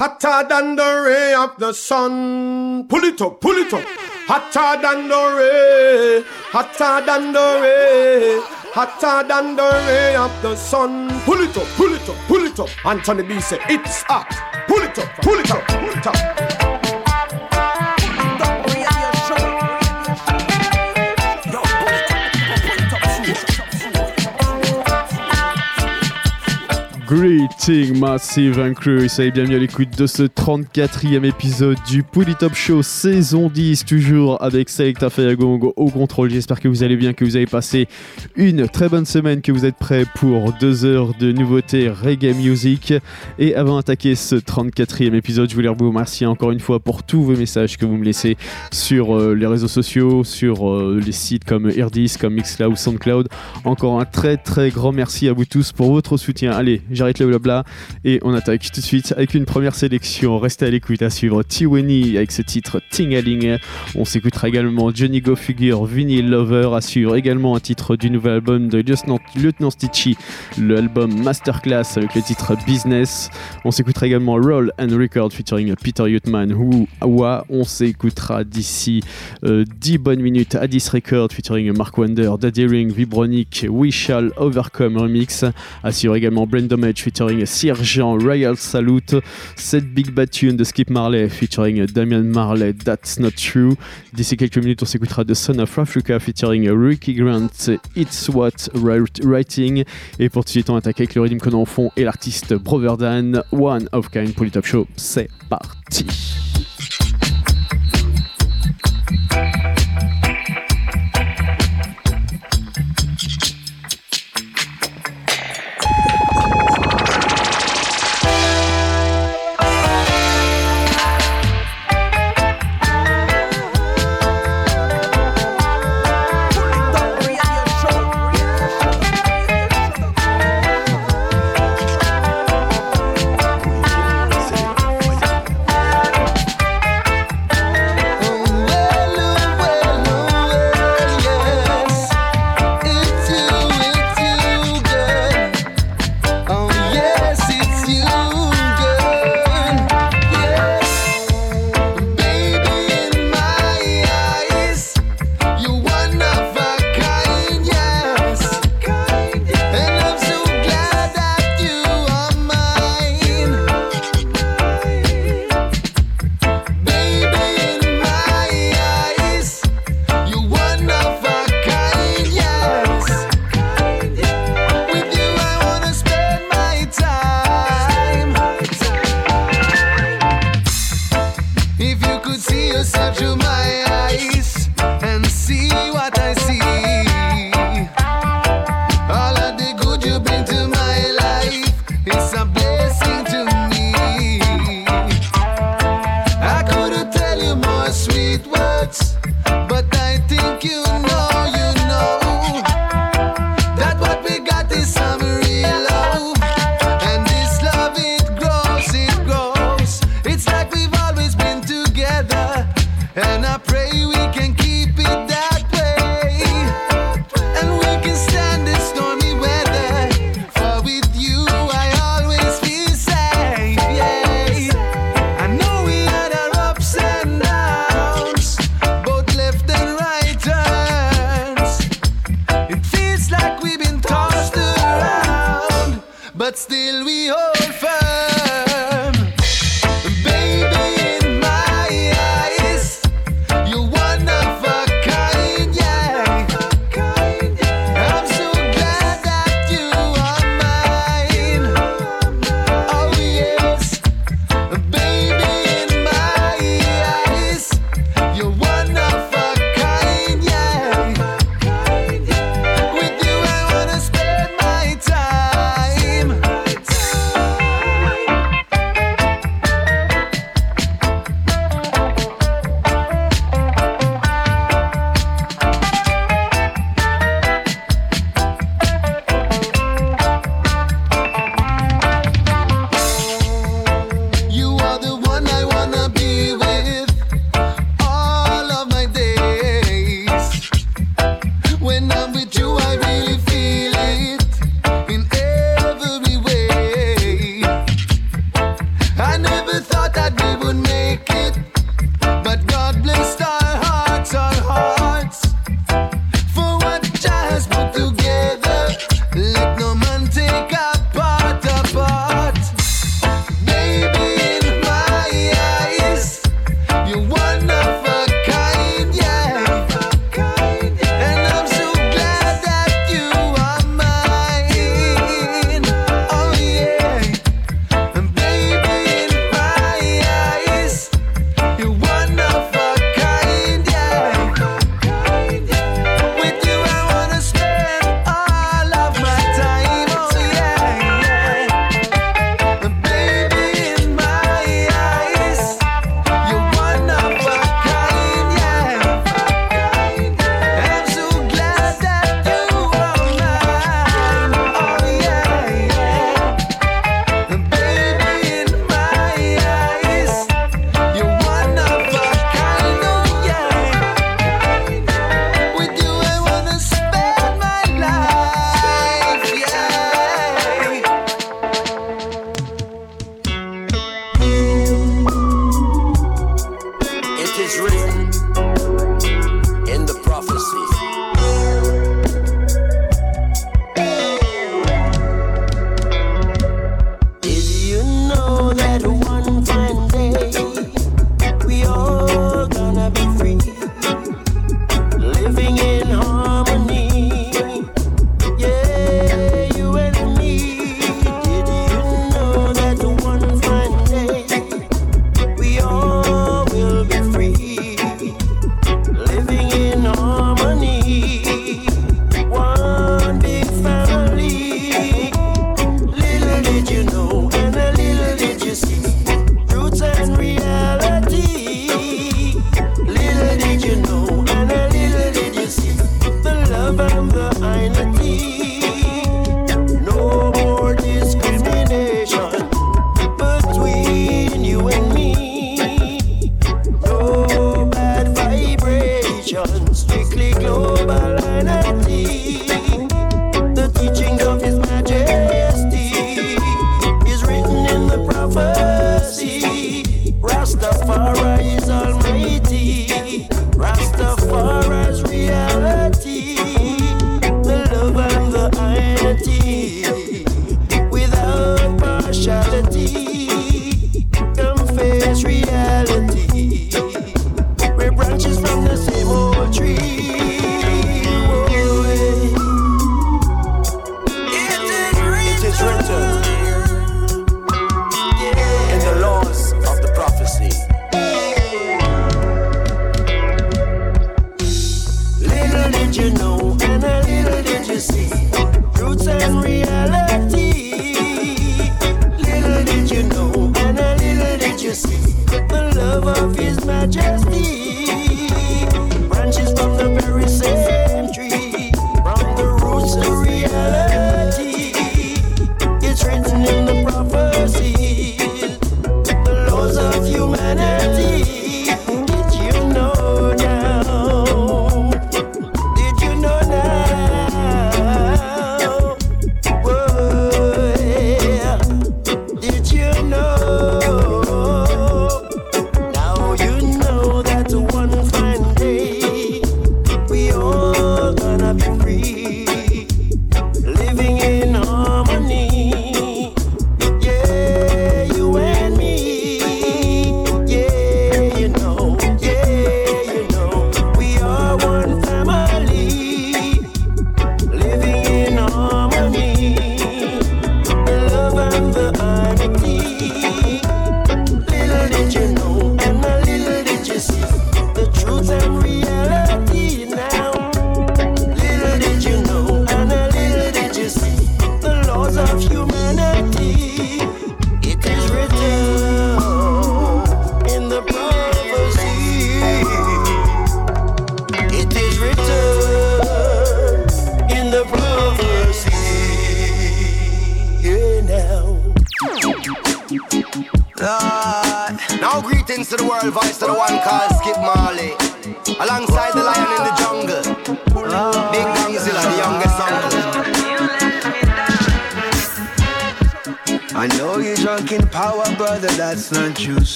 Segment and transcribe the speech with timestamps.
[0.00, 2.88] Hotter than the ray of the sun.
[2.88, 3.84] Pull it up, pull it up.
[4.26, 6.24] Hotter than the ray.
[6.50, 8.40] Hotter than the ray.
[8.72, 11.10] Hotter than the ray of the sun.
[11.26, 12.70] Pull it up, pull it up, pull it up.
[12.86, 14.26] Anthony B said, It's hot.
[14.66, 16.49] Pull it up, pull it up, pull it up.
[27.10, 32.04] Greeting Massive and Crew, soyez bienvenue à l'écoute de ce 34e épisode du
[32.38, 36.30] Top Show saison 10, toujours avec Selecta Fayagong au contrôle.
[36.30, 37.88] J'espère que vous allez bien, que vous avez passé
[38.36, 42.94] une très bonne semaine, que vous êtes prêts pour deux heures de nouveautés reggae music.
[43.40, 47.24] Et avant d'attaquer ce 34e épisode, je voulais vous remercier encore une fois pour tous
[47.24, 48.36] vos messages que vous me laissez
[48.70, 53.26] sur euh, les réseaux sociaux, sur euh, les sites comme Airdis, comme Mixcloud, Soundcloud.
[53.64, 56.52] Encore un très très grand merci à vous tous pour votre soutien.
[56.52, 56.82] Allez,
[58.04, 60.38] et on attaque tout de suite avec une première sélection.
[60.38, 63.56] Restez à l'écoute à suivre Tiwani avec ce titre Tingaling.
[63.94, 68.34] On s'écoutera également Johnny Go Figure, Vinyl Lover à suivre également un titre du nouvel
[68.34, 70.16] album de Lieutenant, Stitchy,
[70.58, 73.30] l'album Masterclass avec le titre Business.
[73.64, 77.46] On s'écoutera également Roll and Record featuring Peter Yutman ou Awa.
[77.48, 79.00] On s'écoutera d'ici
[79.42, 84.98] 10 euh, bonnes minutes Addis Record featuring Mark Wonder, Daddy Ring, Vibronic, We Shall Overcome
[84.98, 85.44] Remix.
[85.82, 86.46] À suivre également
[86.90, 89.16] Brandon featuring Sergent Royal Salute,
[89.56, 93.74] cette Big Bad Tune de Skip Marley featuring Damian Marley, That's Not True.
[94.12, 99.84] D'ici quelques minutes, on s'écoutera The Son of Africa featuring Ricky Grant, It's What Writing.
[100.18, 102.96] Et pour tout de suite, on attaque avec le rythme qu'on en et l'artiste Brother
[102.96, 104.86] Dan, One of Kind pour le Top Show.
[104.96, 106.06] C'est parti.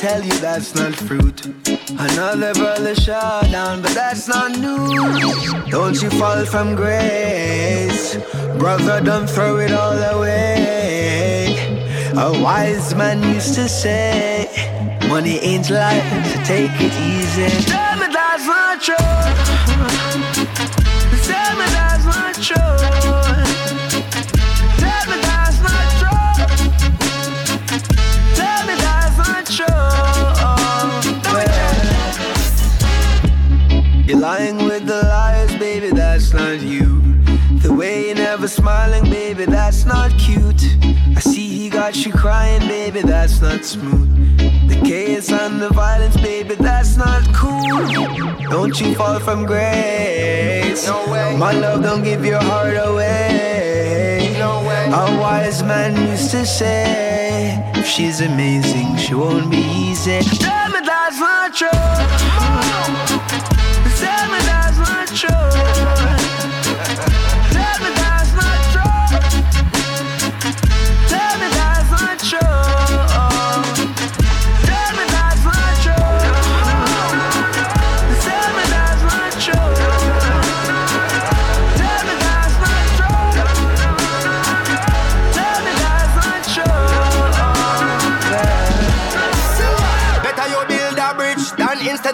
[0.00, 1.44] Tell you that's not fruit.
[1.90, 5.52] Another brother shot down, but that's not news.
[5.70, 8.16] Don't you fall from grace,
[8.58, 11.54] brother, don't throw it all away.
[12.16, 14.48] A wise man used to say,
[15.06, 17.89] money ain't life, so take it easy.
[41.90, 44.38] Got you crying, baby, that's not smooth.
[44.68, 47.66] The chaos and the violence, baby, that's not cool.
[48.48, 50.86] Don't you fall from grace.
[50.86, 51.36] No way.
[51.36, 54.36] My love, don't give your heart away.
[54.38, 54.86] No way.
[54.86, 60.20] A wise man used to say, if she's amazing, she won't be easy.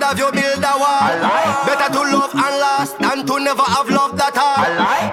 [0.06, 1.10] Of you build a wall.
[1.66, 4.62] Better to love and last than to never have loved at all.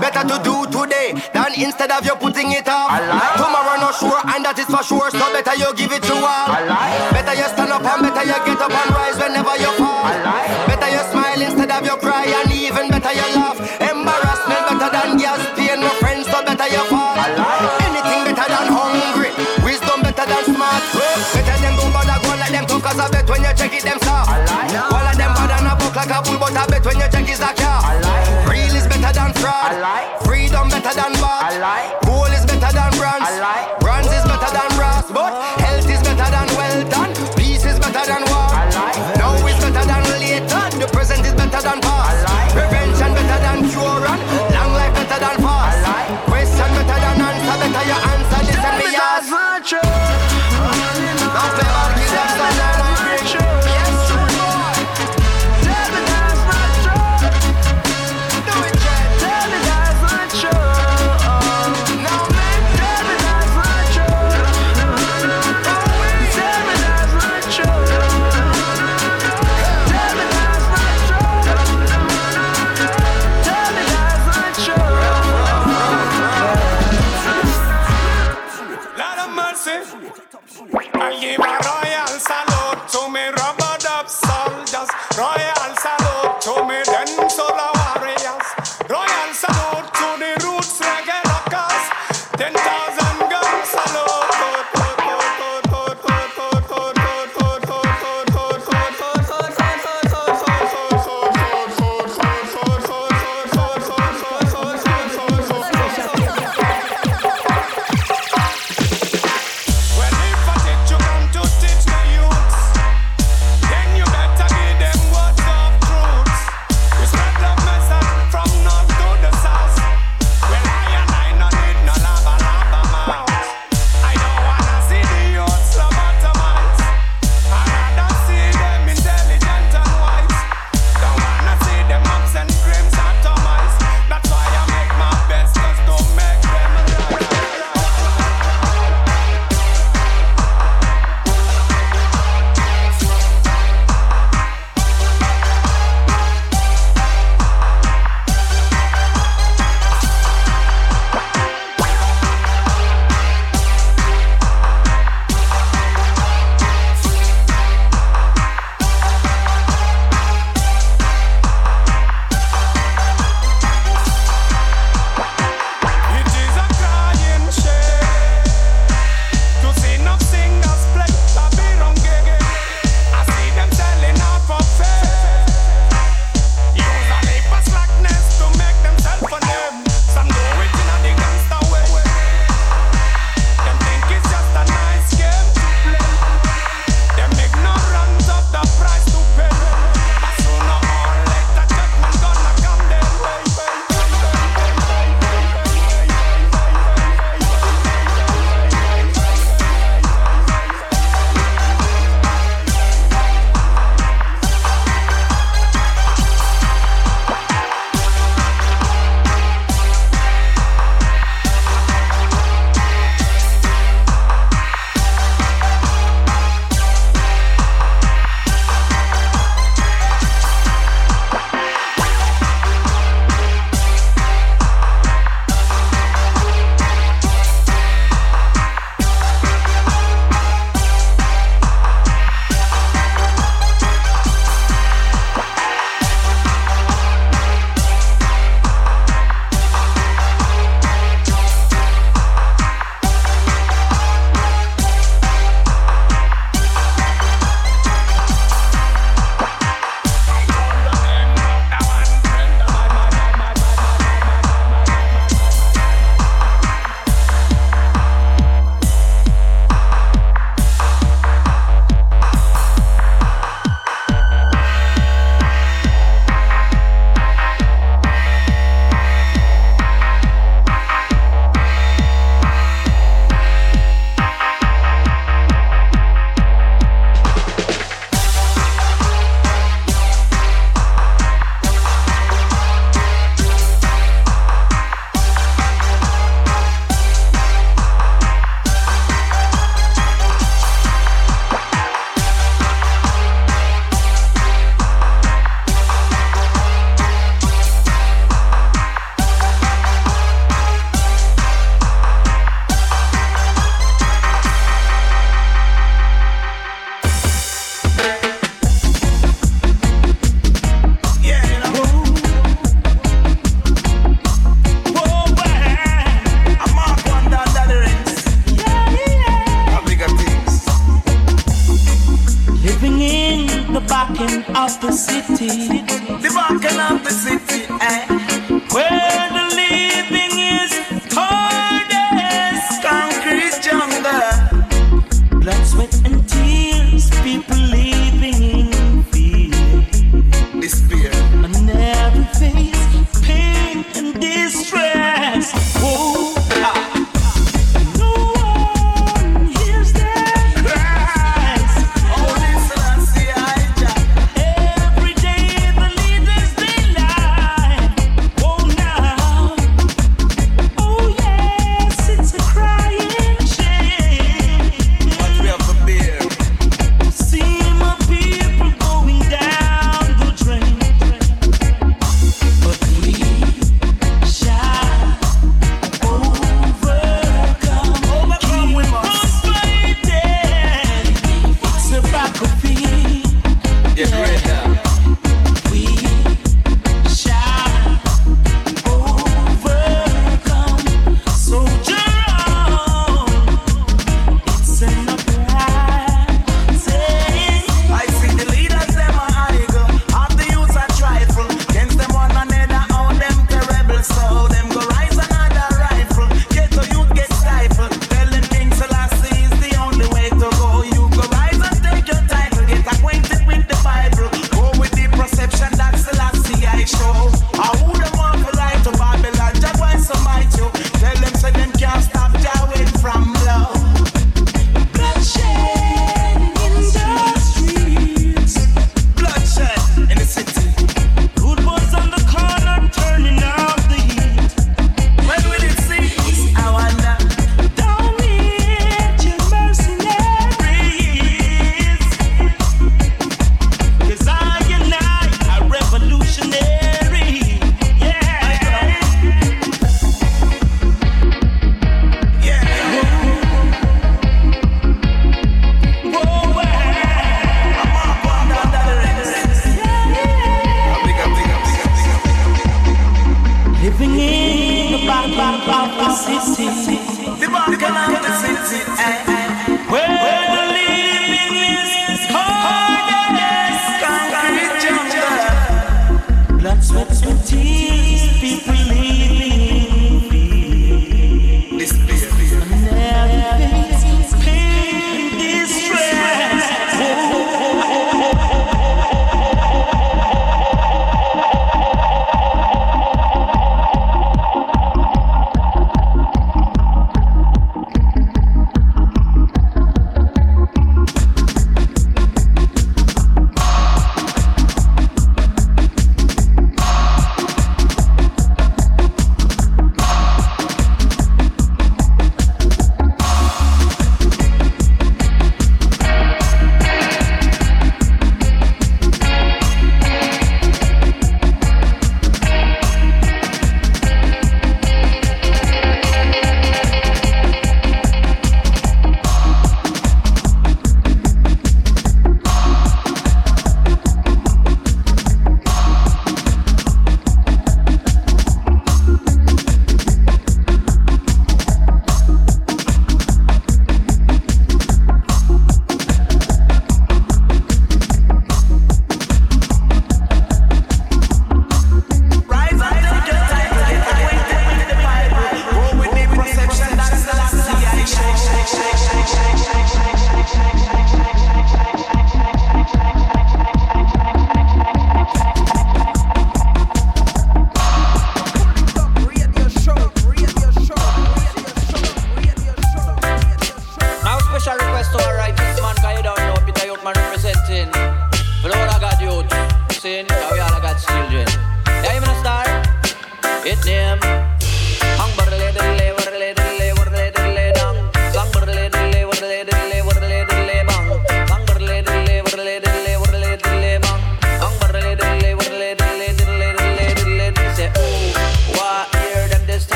[0.00, 2.90] Better to do today than instead of you putting it off.
[3.36, 6.48] Tomorrow not sure and that is for sure, so better you give it to all.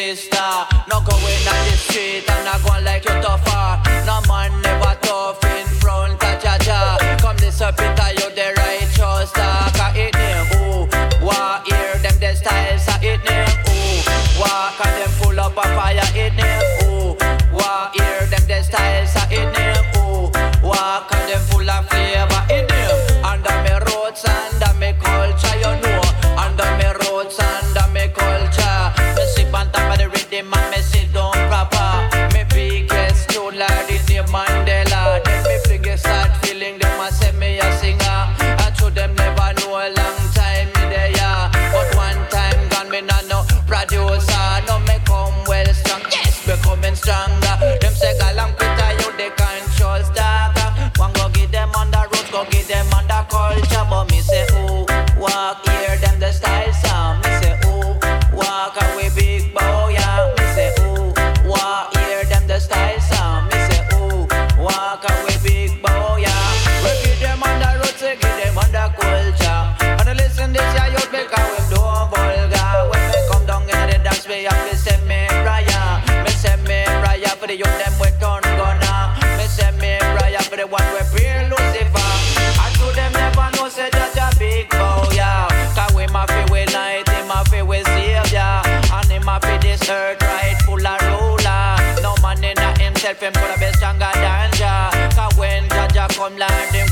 [0.00, 0.50] Sister.
[0.88, 3.68] No going on the street and not going like you tougher.
[4.08, 6.96] No man never tough in front of Jah.
[7.20, 9.76] Come this up it you the righteous talk.
[9.78, 10.88] I hit them, ooh,
[11.24, 15.62] wah, hear them the styles, I hit them, ooh, wah, cause them full up a
[15.76, 16.79] fire, hit them,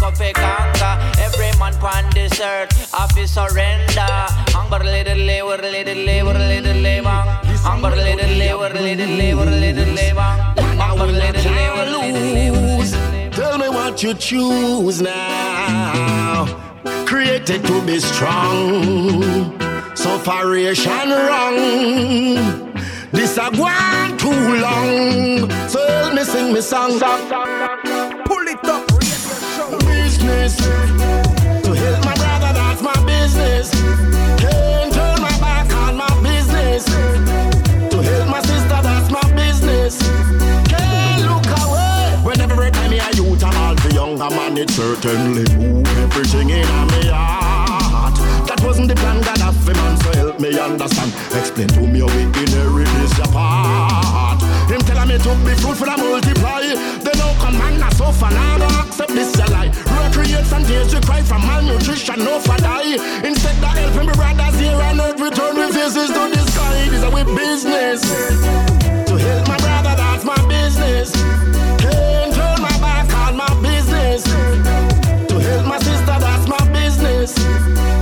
[0.01, 5.17] land him come fi conquer, every man pon this earth have to surrender, Angbar little
[5.17, 7.29] lay, we're little lay, we're little lay, bang,
[7.65, 12.67] Angbar little lay, we're little lay, little lay, bang, Angbar little lay, little lay, we're
[12.67, 13.31] little lay.
[13.31, 16.47] Tell me what you choose now.
[17.07, 19.59] Created to be strong.
[19.95, 21.57] Sufferation wrong.
[23.13, 25.51] This a gone too long.
[25.69, 26.99] So help me sing me song.
[26.99, 27.48] Pull
[30.57, 33.71] To help my brother, that's my business.
[34.41, 36.85] Can't turn my back on my business.
[37.91, 39.99] To help my sister, that's my business.
[40.69, 41.89] Can't look away.
[42.69, 45.45] Time me a youth, I'm all it certainly
[46.03, 48.15] everything in my heart.
[48.49, 51.13] That wasn't the plan, man, so help me understand.
[51.37, 54.28] Explain to me how we inherit this apart.
[55.09, 56.61] Me to be fruitful and multiply.
[56.61, 59.73] They no command us so far now, don't accept this a lie.
[60.05, 63.01] Recreate from tears, you cry from malnutrition, no for die.
[63.25, 66.85] Instead, that help me brothers here on earth, return with faces to the sky.
[66.91, 68.03] This is our business.
[69.09, 71.11] To help my brother, that's my business.
[71.81, 74.25] Can't turn my back on my business.
[74.25, 77.33] To help my sister, that's my business.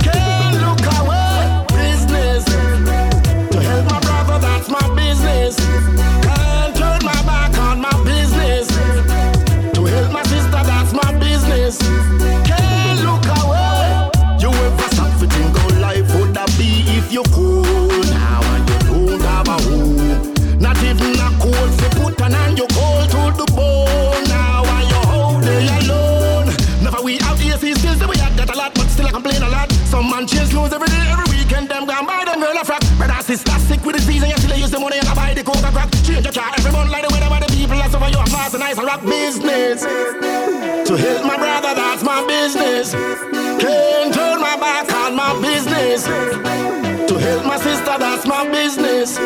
[0.03, 2.43] Can't look away, business.
[2.43, 5.55] To help my brother, that's my business.
[11.67, 12.47] Business.
[12.47, 14.09] Can't look away.
[14.39, 18.07] You ever stop to think how life would have be if you could?
[18.09, 20.59] Now and you don't have a home.
[20.59, 24.23] Not even a cold for put on and you cold to the bone.
[24.29, 26.47] Now and you hold it alone.
[26.83, 29.11] Never we out here see still say we had that a lot, but still I
[29.11, 29.71] complain a lot.
[29.91, 31.69] Some man chase clothes every day, every weekend.
[31.69, 32.83] Them gone buy them girl a frock.
[32.97, 35.43] Brother sister sick with disease and you still use the money and I buy the
[35.43, 35.91] coca crack.
[36.07, 37.75] Change your car every month like the weather by the people.
[37.75, 39.83] That's over your fast and nice and rock business.
[40.87, 41.56] To help my brother,
[42.47, 42.93] business.
[42.93, 46.05] Can't turn my back on my business.
[46.05, 49.17] To help my sister, that's my business.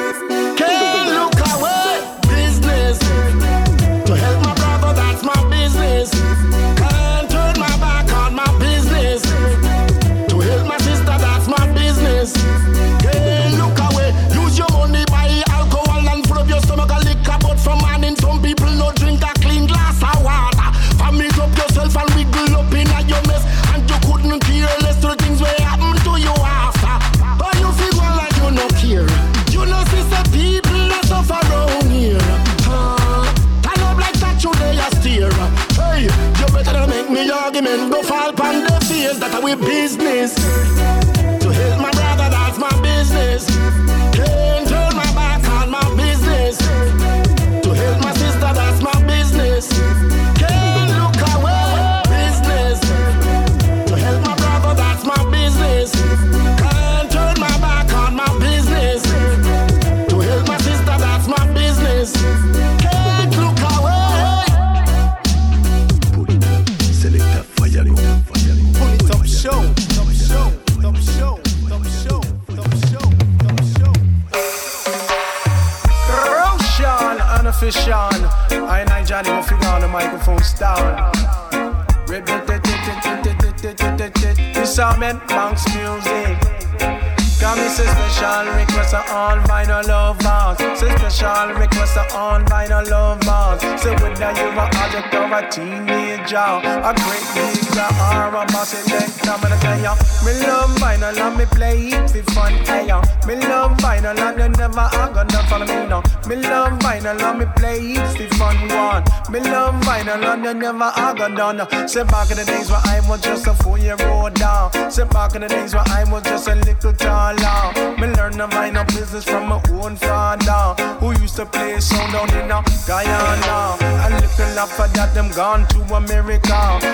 [111.88, 114.72] Say back in the days when I was just a four-year-old down.
[114.90, 117.74] Say back in the days when I was just a little law.
[117.98, 122.14] Me learn to mind a business from my own father, who used to play sound
[122.14, 123.76] down in a Guyana.
[123.82, 126.54] And little after that, them gone to America.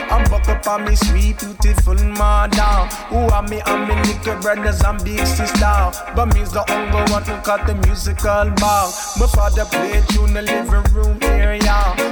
[0.10, 4.82] I'm buck up on me sweet, beautiful mother, who are me and me little brothers
[4.82, 5.92] and big sister.
[6.16, 8.90] But me's the only one who cut the musical bar.
[9.20, 11.17] My father played tune the living room.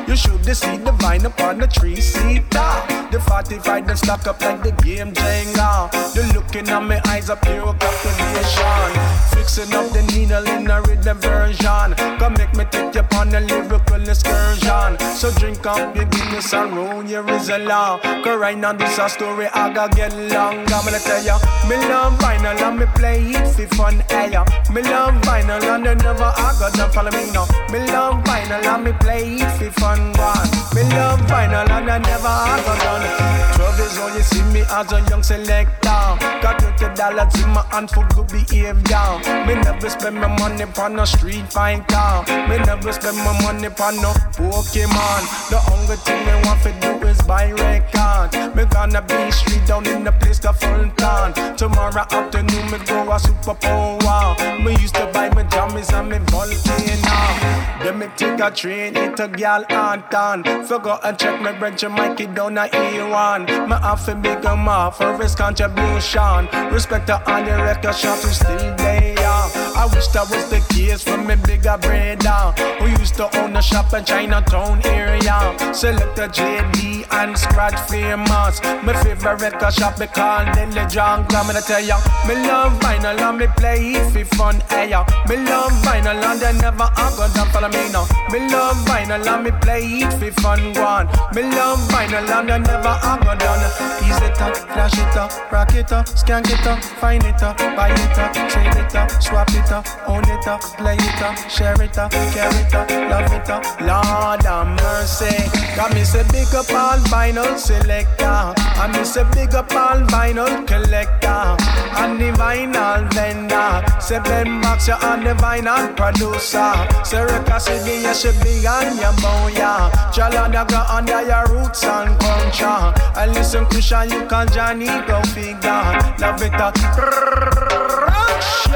[0.07, 2.71] You should see the vine upon the tree seater.
[3.11, 5.89] The 45 them stack up like the game Jenga.
[6.13, 8.91] The looking at my eyes up the motivation.
[9.33, 11.95] Fixing up the needle in a rhythm version.
[12.19, 14.99] Come make me take you on a lyrical excursion.
[15.15, 17.99] So drink up your Guinness and roll your Rizla.
[18.23, 20.59] Cause right now this a story I gotta get long.
[20.59, 24.03] I'm gonna tell ya, me love vinyl and me play it for fun.
[24.09, 24.45] Hey, ya.
[24.71, 27.64] Me love vinyl and you never I got to follow me now.
[27.75, 29.99] Me love vinyl and me play it for fun.
[30.13, 30.49] One.
[30.73, 33.54] Me love vinyl and I never got done.
[33.75, 36.05] Twelve years old you see me as a young selector.
[36.39, 39.19] Got twenty dollars in my hand for good behavior.
[39.45, 42.23] Me never spend my money on a street fighter.
[42.47, 45.23] Me never spend my money on no Pokemon.
[45.49, 48.55] The only thing me want to do is buy record.
[48.55, 51.57] Me gonna be street down in the place called Fulton.
[51.57, 54.35] Tomorrow afternoon me go a super power.
[54.63, 57.65] Me used to buy my jammies and me volcano.
[57.83, 60.43] Then me take a train into Gal Anton.
[60.65, 63.64] Forgot and check my and Mikey down at A1.
[63.65, 66.47] Me have to big him off for his contribution.
[66.71, 69.15] Respect to all the record shop who still there.
[69.17, 73.61] I wish that was the case for me bigger brother who used to own a
[73.61, 75.57] shop in Chinatown area.
[75.73, 78.61] Select a JD and scratch famous.
[78.83, 81.25] My favorite record shop me call Lily John.
[81.29, 84.61] I'm gonna tell ya, me love vinyl and me play it for fun.
[84.69, 88.05] Hey ya, me love vinyl and they never are gonna follow me now.
[88.31, 90.73] Me love vinyl and me play it for fun.
[90.75, 93.63] One, me love vinyl and they never are gonna done.
[94.03, 97.57] Ease it up, flash it up, rock it up, skank it up, find it up,
[97.75, 101.37] buy it up, trade it up, swap it up, own it up, play it up,
[101.49, 103.63] share it up, carry it up, love it up.
[103.81, 105.35] Lord have mercy.
[105.75, 108.53] Got me say big up all vinyl selector.
[108.77, 111.55] I me say big up all vinyl collector.
[111.97, 113.83] And the vinyl vendor.
[114.01, 116.73] Say Ben Box, you on the vinyl producer.
[117.03, 119.91] Say Reka City, you should be on your booyah.
[120.13, 122.93] Jalanda go under your roots and culture.
[123.15, 125.83] I listen, Christian, you can Johnny go figure.
[126.19, 126.71] Love it uh,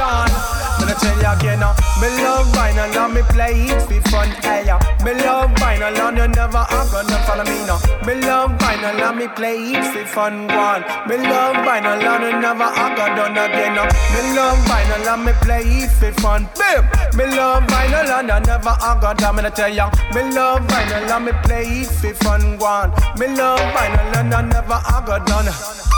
[0.01, 0.59] up.
[0.80, 0.88] Sean.
[0.88, 4.65] Gonna tell you again, uh, me love vinyl and me play it for fun, hey
[4.65, 4.80] yeah.
[5.04, 7.80] Me love vinyl and you never are gonna follow me now.
[8.06, 10.84] Me love vinyl and me play it for fun, one.
[11.08, 13.86] Me love vinyl and you never are gonna done again, uh.
[14.13, 16.86] Me love vinyl and me play it for fun, bim.
[17.18, 19.36] Me love vinyl and you never are gonna done.
[19.36, 22.92] Me to tell ya, me love vinyl and me play it for fun, one.
[23.18, 25.88] Me love vinyl and you never are gonna done.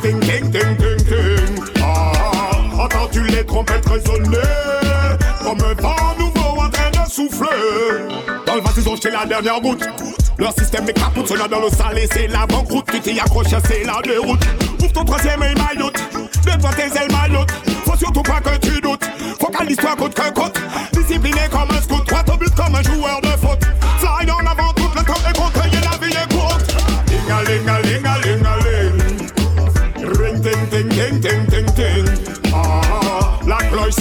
[0.00, 1.64] Ting, ting, ting, ting, ting, ting.
[1.82, 4.38] Ah, entends-tu les trompettes résonner?
[5.42, 7.48] Comme un vent nouveau en train de souffler.
[8.46, 9.84] Dans le vase, ils ont jeté la dernière goutte.
[10.38, 12.86] Leur système est capote, cela dans l'eau salée, c'est la banqueroute.
[12.92, 14.40] Tu t'y accroches, c'est la déroute.
[14.80, 15.98] Ouvre ton troisième œil mailloute.
[16.44, 17.50] Déploie tes ailes mailloutes.
[17.84, 19.04] Faut surtout pas que tu doutes.
[19.40, 20.61] Focalise-toi côte que côte.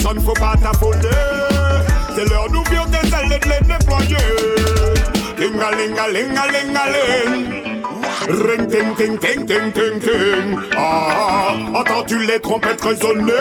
[0.02, 1.00] Cloche sonne, faut pas t'affoler.
[2.16, 4.18] C'est l'heure d'ouvrir tes ailes de les déployer.
[5.38, 7.74] Linga, linga, linga, linga, ling.
[8.28, 10.60] Ring, ting, ting, ting, ting, ting, ting.
[10.78, 13.34] Ah, entends-tu les trompettes résonner?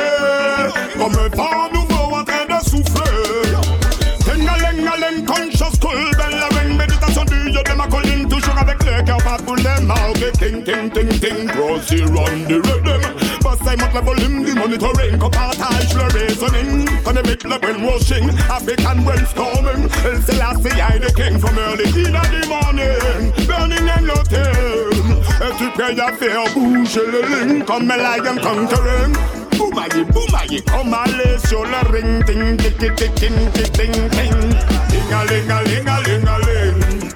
[0.99, 3.57] Comme un vent nouveau en train de souffler.
[4.25, 9.19] Ting-a-ling-a-ling, conscious cool bell ring, méditation du yo de ma colline, toujours avec le cœur
[9.19, 10.33] pas pour les marques.
[10.39, 13.20] Ting, ting, ting, ting, run the rhythm.
[13.51, 18.30] first time at level in The monitoring Kapatash le reasoning Quand the middle le brainwashing
[18.46, 25.18] African brainstorming El Selassie I the king From early in the morning Burning and looting
[25.42, 29.14] Et tu peux y faire bouger le ling Comme lion conquering
[29.59, 34.38] Boumaï, boumaï, comme aller sur le ring Ting, ting, ting, ting, ting, ting, ting
[34.88, 37.11] Ding a ling a ling a ling a ling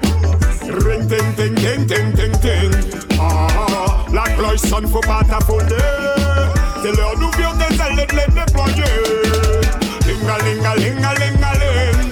[0.85, 5.69] Ring, ting, ting, ting, ting, ting, ting Ah, like Roy's son for part of pas
[5.69, 6.24] day.
[6.85, 8.85] C'est l'heure d'ouvrir tes ailes de les déployer.
[10.07, 12.11] Linga, linga, linga, linga, ling.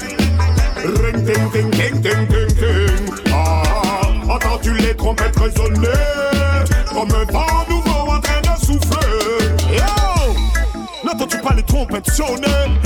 [1.02, 3.04] Ring, ting, ting, ting, ting, ting, ting.
[3.34, 4.00] Ah,
[4.30, 5.88] entends-tu les trompettes résonner?
[6.90, 9.76] Comme un vent nouveau en train de souffler?
[9.76, 10.32] Yo!
[11.04, 12.80] N'entends-tu pas les trompettes sonner?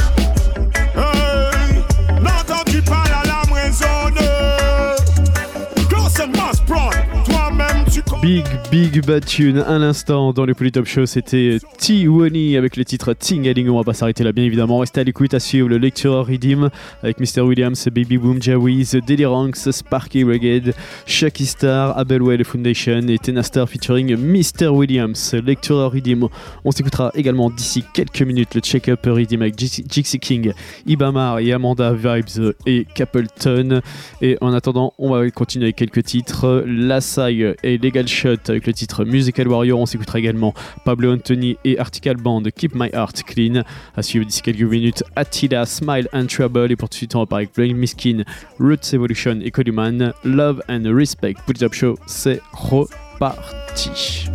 [8.96, 11.04] Big Bad Tune à l'instant dans le Polytop Show.
[11.04, 14.78] C'était T-Wani avec le titre Tingaling on va pas s'arrêter là bien évidemment.
[14.78, 16.70] Restez à l'écoute à suivre le Lecturer Redeem
[17.02, 20.72] avec Mr Williams, Baby Boom, Jawiz, Daily Ranks, Sparky Reggae,
[21.04, 25.34] Shaki Star, Abelwell Foundation et Tenastar featuring Mr Williams.
[25.44, 26.28] Lecturer Redeem
[26.64, 30.52] on s'écoutera également d'ici quelques minutes le check-up Redeem avec Jixi Jixi King,
[30.86, 33.82] Ibamar et Amanda Vibes et Capleton.
[34.22, 36.64] Et en attendant on va continuer avec quelques titres.
[36.66, 39.78] Lasai et Legal Shot avec le titre Musical Warrior.
[39.78, 43.62] On s'écoutera également Pablo Anthony et Article Band Keep My Heart Clean.
[43.96, 46.70] À suivre d'ici quelques minutes Attila, Smile and Trouble.
[46.70, 48.22] Et pour tout de suite, on repart avec Blind Miskin,
[48.58, 50.12] Roots Evolution et Codyman.
[50.24, 51.34] Love and Respect.
[51.46, 54.26] Put Up Show, c'est reparti.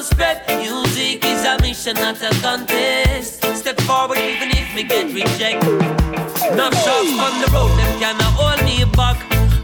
[0.00, 0.46] Spread.
[0.60, 3.44] Music is a mission, not a contest.
[3.56, 5.68] Step forward even if me get rejected.
[6.52, 9.18] Enough shots on the road, them cannot hold me back.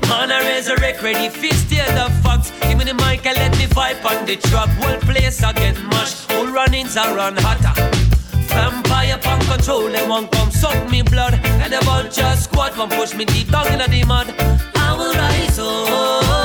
[0.09, 2.51] Man, I resurrect, ready, fist the fox.
[2.62, 4.68] Give me the mic and let me vibe on the track.
[4.80, 6.30] Whole place I get mashed.
[6.32, 7.74] Whole run-ins I run hotter.
[8.49, 11.35] Vampire punk control, they won't come suck me blood.
[11.62, 14.35] And the vulture squad won't push me deep down in the mud.
[14.74, 16.43] I will rise up.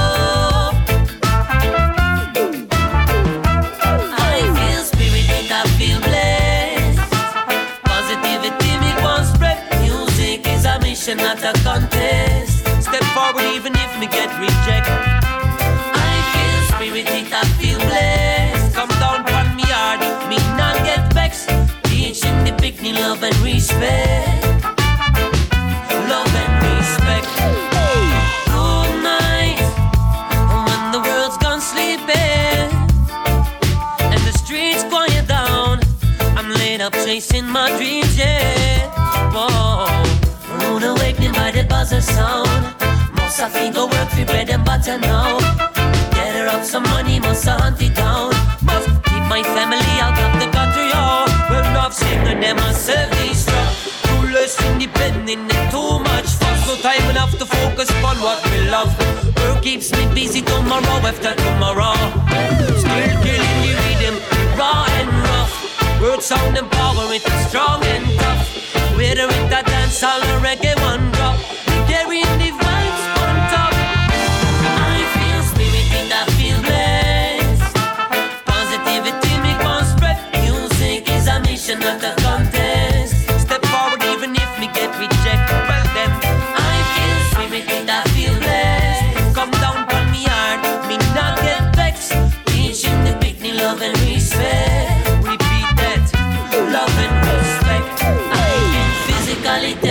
[13.19, 15.01] forward even if me get rejected.
[16.07, 18.75] I feel spirited, I feel blessed.
[18.77, 19.99] Come down from me yard,
[20.29, 21.49] me not get vexed.
[21.89, 24.43] Teaching the picnic love and respect.
[26.11, 27.29] Love and respect.
[28.53, 29.59] Good night,
[30.67, 32.69] when the world's gone sleeping
[34.13, 35.73] and the streets quiet down,
[36.37, 38.87] I'm laid up chasing my dreams, yeah.
[39.35, 39.87] Whoa,
[40.59, 42.78] rude awakening by the buzzer sound.
[43.39, 45.39] Most of go work for bread and butter now.
[46.11, 48.35] Gather up some money, must hunt it down.
[48.67, 50.99] Must keep my family out of the gutter, yo.
[50.99, 51.47] Oh.
[51.49, 53.71] Well, enough singing them myself these struck.
[54.03, 56.67] Too less independent and too much fuss.
[56.67, 58.91] No time enough to focus on what we love.
[59.37, 61.95] Work keeps me busy tomorrow after tomorrow.
[62.75, 64.15] Still killing the rhythm,
[64.59, 65.55] raw and rough.
[66.01, 68.43] Words sound empowering, strong and tough.
[68.97, 71.28] Whether it's a dance or a reggae one drop.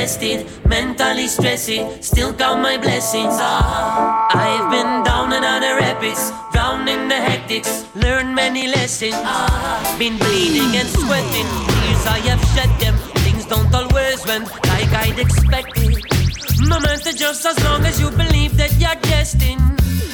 [0.09, 3.35] Physically mentally stressed, still count my blessings.
[3.39, 9.15] Ah, I've been down and out rapids, drowned in the hectics, learned many lessons.
[9.17, 12.95] Ah, been bleeding and sweating, tears I have shed them.
[13.25, 16.01] Things don't always went like I'd expected.
[16.61, 19.61] No matter just as long as you believe that you're destined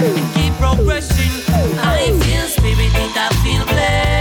[0.01, 1.35] and keep progressing.
[1.79, 4.14] I feel spirit, I feel blessed.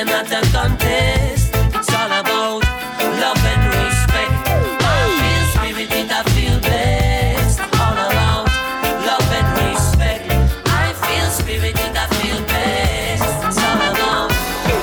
[0.00, 1.50] A not a contest.
[1.74, 2.62] It's all about
[3.20, 4.32] love and respect.
[4.80, 7.60] I feel spirit, I feel blessed.
[7.60, 8.46] All about
[9.04, 10.24] love and respect.
[10.66, 13.46] I feel spirit, I feel blessed.
[13.46, 14.30] It's all about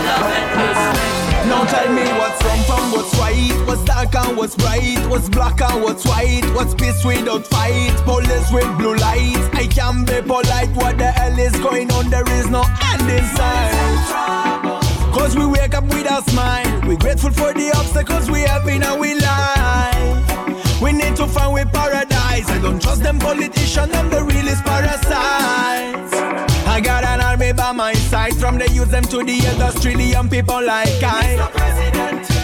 [0.05, 1.47] love and respect.
[1.49, 5.61] Now tell me what's wrong from what's right, what's dark and what's bright, what's black
[5.61, 9.47] and what's white, what's peace without fight, police with blue lights.
[9.53, 12.09] I can be polite, what the hell is going on?
[12.09, 12.63] There is no
[12.93, 14.76] end in sight.
[15.18, 18.84] Cause we wake up with a smile, we're grateful for the obstacles we have in
[18.84, 20.82] our life.
[20.82, 22.47] We need to find we paradise.
[22.47, 26.13] I don't trust them politicians, them the realest parasites.
[26.68, 30.30] I got an army by my side, from the youth them to the elders, trillion
[30.30, 31.49] people like I.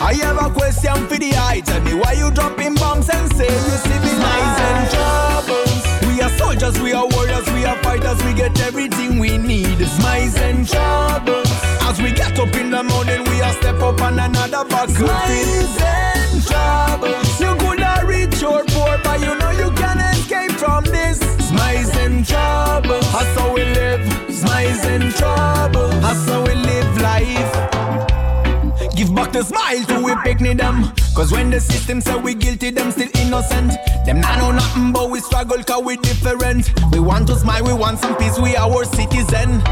[0.02, 1.62] I have a question for the eye.
[1.64, 5.84] Tell me why you dropping bombs and say you civilizing troubles.
[6.08, 9.78] We are soldiers, we are warriors, we are fighters, we get everything we need.
[9.86, 11.50] Smiles and troubles.
[11.82, 15.10] As we get up in the morning, we are step up on another battlefield.
[15.10, 17.40] Smiles and troubles.
[17.40, 21.20] You could have rich or poor, but you know you can escape from this.
[21.50, 23.02] Smiles and trouble.
[23.14, 24.02] That's how we live.
[24.34, 25.90] Smiles and trouble.
[26.02, 27.73] That's how we live life.
[29.34, 30.94] The smile to we picnic them.
[31.16, 33.74] Cause when the system say we guilty, them still innocent.
[34.06, 36.72] Them not know nothing, but we struggle cause we different.
[36.92, 39.64] We want to smile, we want some peace, we our citizen.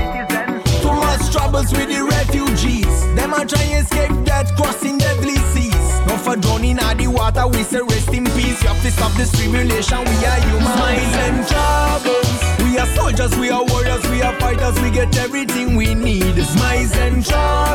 [0.81, 2.89] Too much troubles with the refugees.
[3.13, 5.75] Them are trying to escape death, crossing deadly seas.
[6.07, 8.63] No for drowning out the water, we say rest in peace.
[8.63, 10.73] You have to stop this tribulation, we are human.
[10.73, 12.41] Smiles and troubles.
[12.65, 16.33] We are soldiers, we are warriors, we are fighters, we get everything we need.
[16.41, 17.70] Smiles and troubles.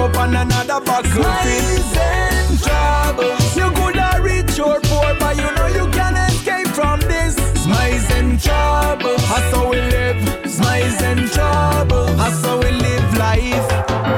[0.00, 1.26] Up on another battlefield.
[1.26, 3.56] Smiles and troubles.
[3.56, 7.34] You could have rich or poor, but you know you can escape from this.
[7.64, 9.16] Smiles and trouble.
[9.30, 10.50] That's how we live.
[10.50, 12.06] Smiles and trouble.
[12.16, 13.68] That's how we live life.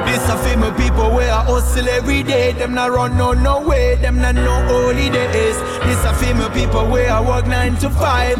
[0.07, 2.53] This a female people where I hustle every day.
[2.53, 3.97] Them not run no no way.
[3.97, 5.59] Them not no holidays.
[5.87, 8.39] This a female people where I work nine to five.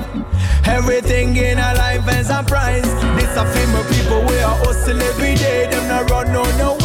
[0.65, 2.91] Everything in a life is a prize.
[3.19, 5.69] This a female people where I hustle every day.
[5.71, 6.82] Them not run no no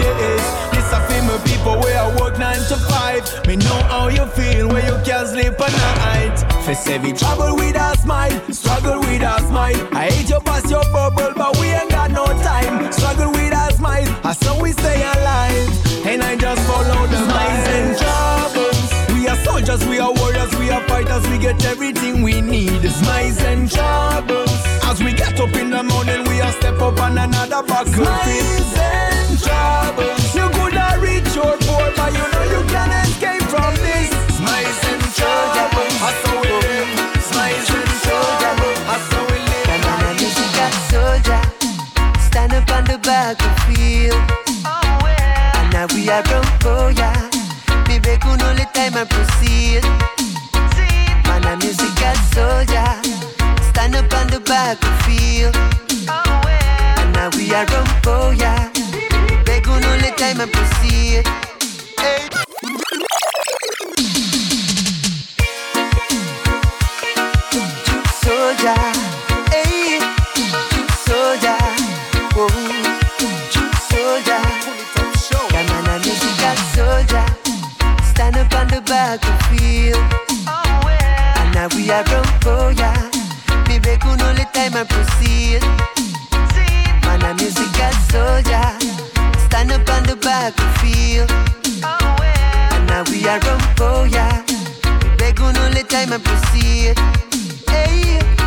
[0.00, 0.46] holidays.
[0.72, 3.24] This a female people where I work nine to five.
[3.46, 6.36] Me know how you feel when you can't sleep at night.
[6.64, 9.88] Face every trouble with a smile, struggle with a smile.
[9.92, 12.92] I hate you past your bubble, but we ain't got no time.
[12.92, 16.06] Struggle with a smile, that's how we stay alive.
[16.06, 18.88] And I just follow the smiles and troubles.
[19.14, 22.82] We are soldiers, we are warriors, we are fighters, we get everything we need.
[22.90, 24.50] Smiles and troubles.
[24.84, 28.06] As we get up in the morning, we are step up on another battlefield.
[28.06, 29.09] Smiles
[43.02, 44.14] stand up on the battlefield.
[45.56, 47.12] And now we are from Koya.
[47.86, 49.82] Baby, could know the time and proceed.
[50.74, 51.06] See.
[51.28, 52.92] Man, a musical soldier,
[53.70, 55.56] stand up on the battlefield.
[55.56, 58.70] and now we are on for ya.
[59.44, 61.26] Beg on all time and proceed.
[61.98, 62.30] Hey.
[81.90, 82.04] On
[82.40, 82.92] for ya.
[83.66, 85.60] Me beg on all the time and proceed.
[87.02, 88.70] Man, a musical soldier.
[89.46, 91.28] Stand up on the battlefield.
[91.82, 93.40] And now we are
[93.76, 94.24] for ya.
[95.02, 96.96] Me beg on all the time and proceed.
[97.68, 98.39] Hey.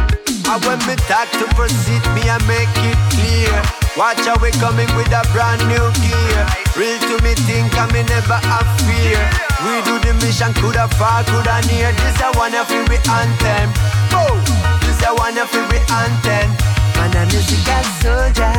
[0.53, 3.57] And when me talk to proceed, me I make it clear.
[3.97, 6.45] Watch how we coming with a brand new gear.
[6.77, 9.17] Real to me think I me never have fear.
[9.65, 11.89] We do the mission, coulda far, coulda near.
[11.97, 13.73] This a one of we anthem.
[14.13, 14.37] Oh,
[14.85, 16.53] this a one of we anthem.
[17.01, 18.53] Man, a musical soldier.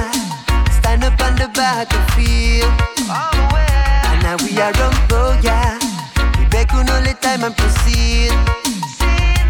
[0.74, 2.74] Stand up on the battlefield.
[3.06, 5.78] And now we are on for.
[6.42, 8.34] We beg all the time and proceed.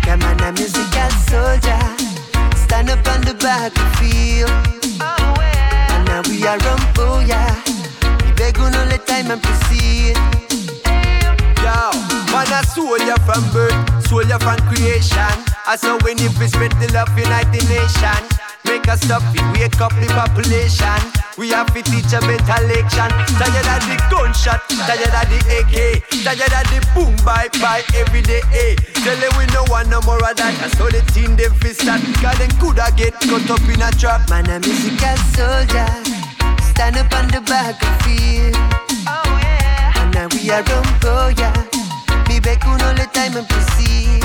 [0.05, 2.05] Come on, a musical soldier.
[2.75, 4.51] Stand up on the battlefield.
[4.99, 7.39] And now we are on oh for ya.
[8.27, 10.19] We beg on all the time and proceed.
[11.63, 11.95] Yo,
[12.35, 15.39] man a soldier from birth, soldier from creation.
[15.69, 18.54] I saw when we spread the love, unite the nation.
[18.65, 21.01] Make us stop it, wake up the population.
[21.37, 23.11] We have to teach a better lection.
[23.37, 28.23] Tired of the gunshot, tired of the AK, tired of the boom bye bye every
[28.23, 28.41] day.
[28.53, 28.75] Eh.
[29.03, 30.55] Tell them we no want no more of that.
[30.63, 32.01] I saw the team them fist that.
[32.23, 34.31] Cause them coulda get caught up in a trap.
[34.31, 35.91] Man, a musical soldier.
[36.71, 38.55] Stand up on the battlefield.
[39.11, 40.01] Oh yeah.
[40.01, 41.51] And now we are on for ya.
[42.29, 44.23] Me beg on all the time and proceed.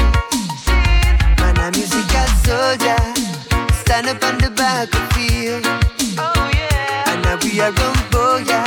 [1.41, 3.18] Man, a musical soldier.
[3.89, 5.65] Stand up on the battlefield.
[7.09, 8.61] And now we are on for ya.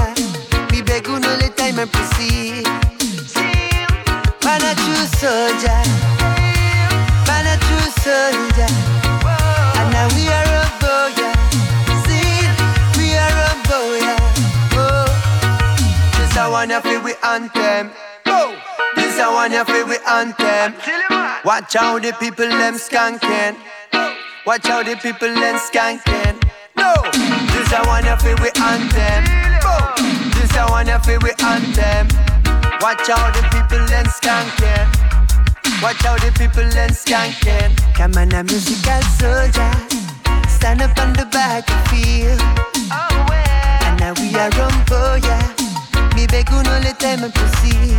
[0.73, 2.67] Me beg on all the time and proceed.
[4.43, 5.79] Man, a true soldier.
[7.31, 8.73] Man, a true soldier.
[9.79, 11.31] And now we are on for ya.
[12.03, 12.43] See,
[12.99, 14.19] we are on for ya.
[14.75, 15.07] Oh.
[16.19, 17.93] This a one of we anthem.
[18.27, 18.59] Oh,
[18.97, 20.75] this a one of we anthem.
[21.45, 23.55] Watch how the people them skanking.
[24.45, 26.35] Watch how the people them skanking.
[26.75, 26.93] No,
[27.55, 29.23] this I wanna feel we anthem.
[29.63, 29.95] Oh,
[30.35, 32.11] this a one of we anthem.
[32.83, 34.91] Watch how the people them skanking.
[35.81, 37.71] Watch how the people them skanking.
[37.95, 39.71] Come on, a musical soldier.
[40.51, 42.43] Stand up on the battlefield.
[43.87, 45.39] And now we are on for ya.
[46.17, 47.95] Me beg on all the time and proceed.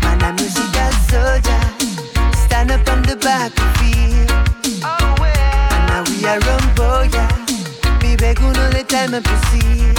[0.00, 1.60] Man, a musical soldier.
[2.48, 4.65] Stand up on the battlefield.
[6.26, 7.28] Ya.
[8.02, 9.96] Me beg on all the time proceed.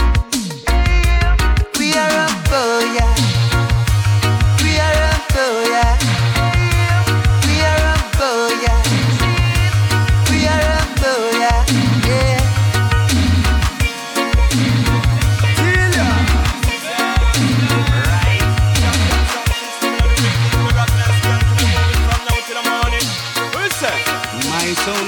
[1.80, 3.08] We are for ya.
[4.62, 5.88] We are for ya.
[7.48, 8.77] We are for ya.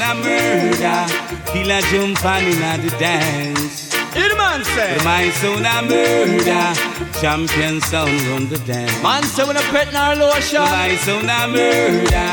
[0.10, 1.05] A murder,
[1.51, 3.93] killer jump on in at the dance.
[4.14, 4.97] Hear the man say.
[5.03, 6.74] My son a murder,
[7.22, 9.03] champion sound run the dance.
[9.03, 10.62] Man say when a pet nor lotion.
[10.62, 12.32] My son a murder,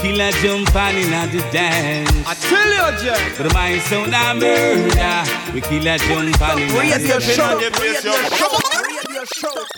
[0.00, 2.10] killer jump on in at the dance.
[2.26, 3.22] I tell you, Jay.
[3.38, 8.46] But my son a murder, we kill a jump on in at the dance.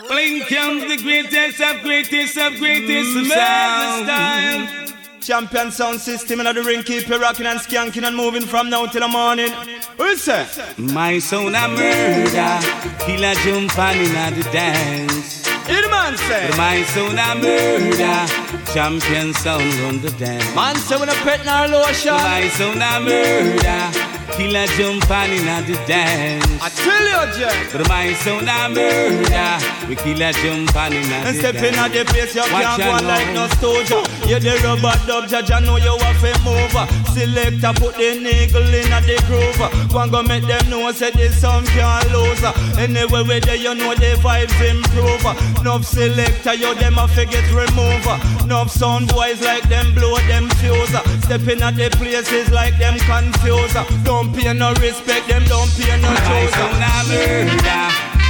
[0.08, 4.04] Blink comes the greatest of greatest of greatest of sound.
[4.04, 4.97] style.
[5.28, 8.86] Champion sound system in the ring, keep you rocking and skanking and moving from now
[8.86, 9.52] till the morning.
[9.98, 10.46] Who say?
[10.78, 12.58] My son a murder,
[13.04, 15.42] kill a jump on in the dance.
[15.66, 16.48] The man say.
[16.56, 20.54] My son a murder, champion sound on the dance.
[20.54, 22.14] Man say when a pet nor lotion.
[22.14, 26.44] My son a murder, kill a jump on in the dance.
[26.62, 27.68] I tell you, Jay.
[27.72, 29.58] But my son a murder,
[29.88, 32.64] we kill a jump on in at And step in at the place, you Watch
[32.64, 34.00] can't go on like no stoja.
[34.28, 36.76] You the rubber dub, judge, I know you have to move.
[37.14, 39.92] Selector, put the niggle in at the groove.
[39.92, 42.42] One go make them know, say this song can't lose.
[42.78, 45.24] Anyway, where there you know the vibes improve.
[45.64, 48.06] Nuff selector, you them a forget remove.
[48.46, 50.94] Nuff sound boys like them blow them fuse.
[51.24, 53.74] Stepping at the places like them confuse.
[54.04, 56.54] Don't pay no respect, them don't pay no My choice.
[56.54, 57.84] son a murder,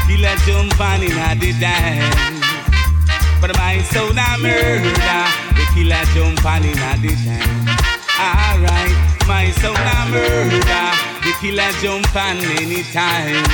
[0.06, 2.16] kill a jump on in at the dance.
[3.40, 5.22] But my son a murder,
[5.56, 7.68] we kill a jump on in at the dance.
[8.18, 8.96] Alright,
[9.28, 10.86] my son a murder,
[11.24, 13.46] we killer jump on anytime.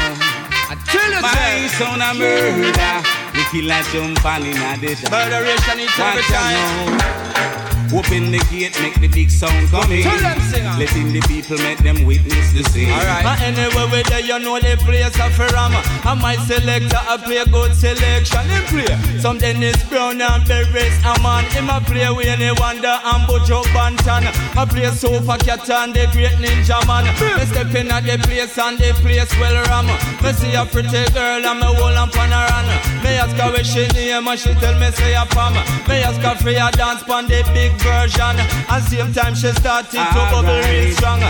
[0.66, 2.94] I tell you, My son a murder.
[3.34, 4.98] The killer jump on in a dead.
[5.10, 7.63] Murderation each every time.
[7.94, 7.98] Out now.
[7.98, 10.02] Open the gate, make the big sound come in.
[10.02, 10.74] Tell them, singer.
[10.78, 12.90] Letting the people make them witness the scene.
[12.90, 13.22] Alright.
[13.22, 15.72] But anyway, we there, you know the place of Ram.
[16.04, 18.44] And my selector, I play good selection.
[18.50, 20.94] He play some Dennis Brown and Beres.
[21.04, 24.26] A man, him a play Wayne Wonder and Buju Banton.
[24.56, 27.04] I play Super Cat and the Great Ninja Man.
[27.04, 29.86] Me step in at the place and the place well ram.
[30.22, 32.70] Me see a pretty girl and me hold on pan her hand.
[33.04, 35.54] Me ask her where she name and she tell me say a pam.
[35.88, 38.34] Me ask her for a dance pan the big version.
[38.72, 41.20] And same time she started to bubble real strong.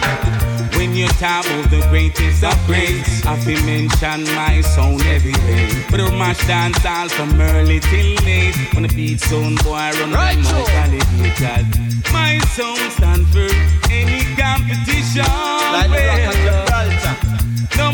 [0.78, 5.68] When you talk about the greatest of greats, I feel mention my sound every day.
[5.90, 8.56] But I mash dance all from early till late.
[8.74, 11.66] When the beat sound boy run Right, my alligators.
[12.12, 13.50] My sound stand for
[13.90, 15.26] any competition.
[15.74, 15.90] Like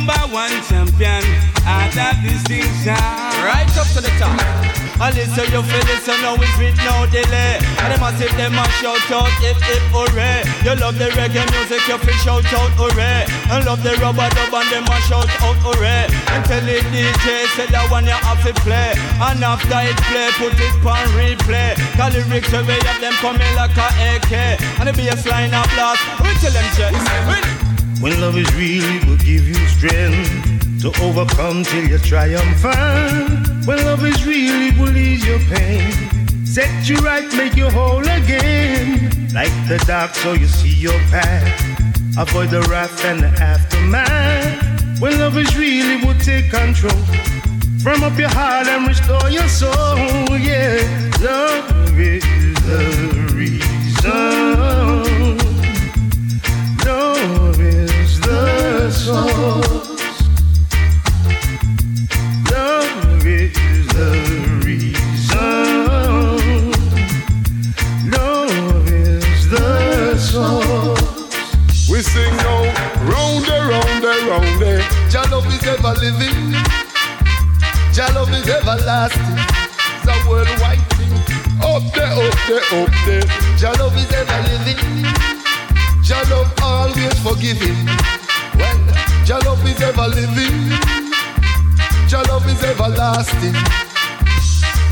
[0.00, 1.20] Number one champion
[1.68, 2.96] out of distinction.
[3.44, 4.32] Right up to the top.
[4.96, 7.60] I listen, you feel listen now it's with no delay.
[7.84, 10.40] And them sit them a shout out hip hip hooray.
[10.64, 13.28] You love the reggae music, you feel shout out hooray.
[13.52, 16.08] And love the rubber dub and them a shout out hooray.
[16.32, 18.96] And tell the DJ say that one you have to play.
[19.20, 21.76] And after it play, put it on replay.
[22.00, 24.64] Cause lyrics the way of them coming like a AK.
[24.80, 26.00] And the bass line a blast.
[26.24, 27.69] We tell them say,
[28.00, 33.66] When love is real, it will give you strength to overcome till you triumphant.
[33.66, 35.92] When love is real, it will ease your pain.
[36.46, 39.28] Set you right, make you whole again.
[39.34, 41.46] Like the dark, so you see your path.
[42.18, 44.98] Avoid the wrath and the aftermath.
[45.00, 47.04] When love is real, it will take control.
[47.82, 49.96] From up your heart and restore your soul.
[50.38, 50.80] Yeah,
[51.20, 52.24] love is
[52.64, 53.70] the reason.
[56.84, 57.79] Love is
[58.90, 60.22] source.
[62.50, 64.10] Love is the
[64.64, 65.86] reason.
[68.10, 71.88] Love is the source.
[71.90, 72.40] We sing
[75.10, 76.52] Jah love is ever living.
[77.92, 79.38] Jah love is everlasting.
[79.98, 81.12] It's a worldwide thing.
[81.60, 83.22] Up there, up there, up there.
[83.58, 85.04] Jah love is ever living.
[86.04, 88.19] Jah love always forgiving.
[88.60, 88.78] Well,
[89.24, 90.70] Jah love is ever living.
[92.08, 93.56] Jah love is everlasting.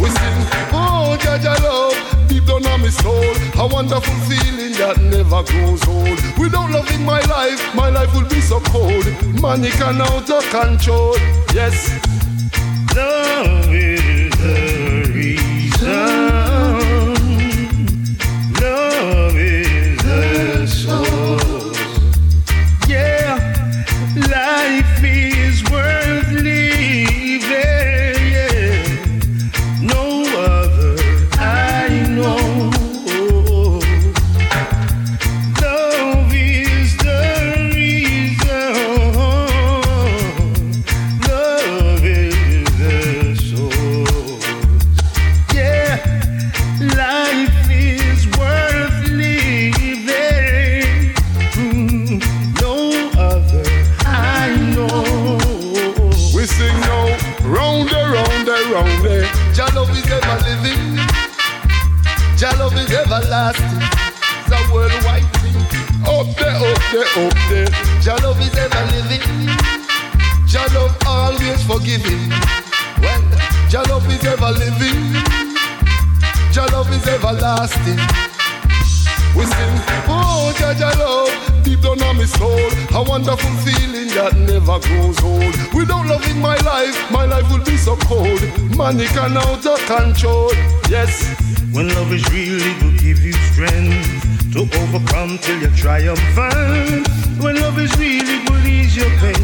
[0.01, 0.41] We sing,
[0.73, 5.87] oh Jah Jah love, deep down on my soul, a wonderful feeling that never grows
[5.89, 6.19] old.
[6.39, 9.05] Without loving my life, my life will be so cold.
[9.41, 11.17] Money can out of control.
[11.53, 11.91] Yes,
[12.95, 16.28] Love is the reason.
[63.19, 63.83] Everlasting.
[64.41, 65.57] It's a worldwide thing.
[66.07, 67.69] Up there, up there, up there.
[68.01, 69.23] Jah love is ever living.
[70.47, 72.31] Jah love always forgiving.
[73.03, 73.23] Well,
[73.69, 75.01] Jah love is ever living.
[76.53, 77.99] Jah love is everlasting.
[79.37, 79.77] We sing,
[80.09, 85.23] oh Jah Jah love, deep down on my soul, a wonderful feeling that never grows
[85.23, 85.55] old.
[85.75, 88.41] Without loving my life, my life will be so cold.
[88.77, 90.51] Money can out of control.
[90.89, 97.07] Yes, When love is real, it will give you strength to overcome till you triumphant.
[97.43, 99.37] When love is real, it will ease your pain.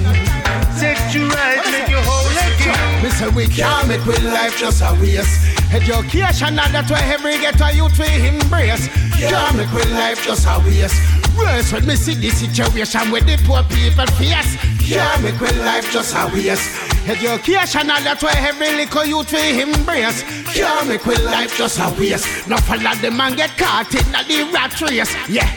[0.73, 3.03] Set you right, make you whole again.
[3.03, 5.39] Me say we can't make with life just a waste.
[5.73, 8.89] Education and that why every get a youth we embrace.
[9.21, 11.24] Can't make with life just a waste.
[11.37, 14.57] Worse when me see the situation where the poor people face.
[14.85, 16.69] Can't make with life just a waste.
[17.09, 20.23] Education and that why every little youth we embrace.
[20.55, 22.49] Can't make with life just a waste.
[22.49, 25.13] No follow them man get caught in the rat race.
[25.29, 25.49] Yeah.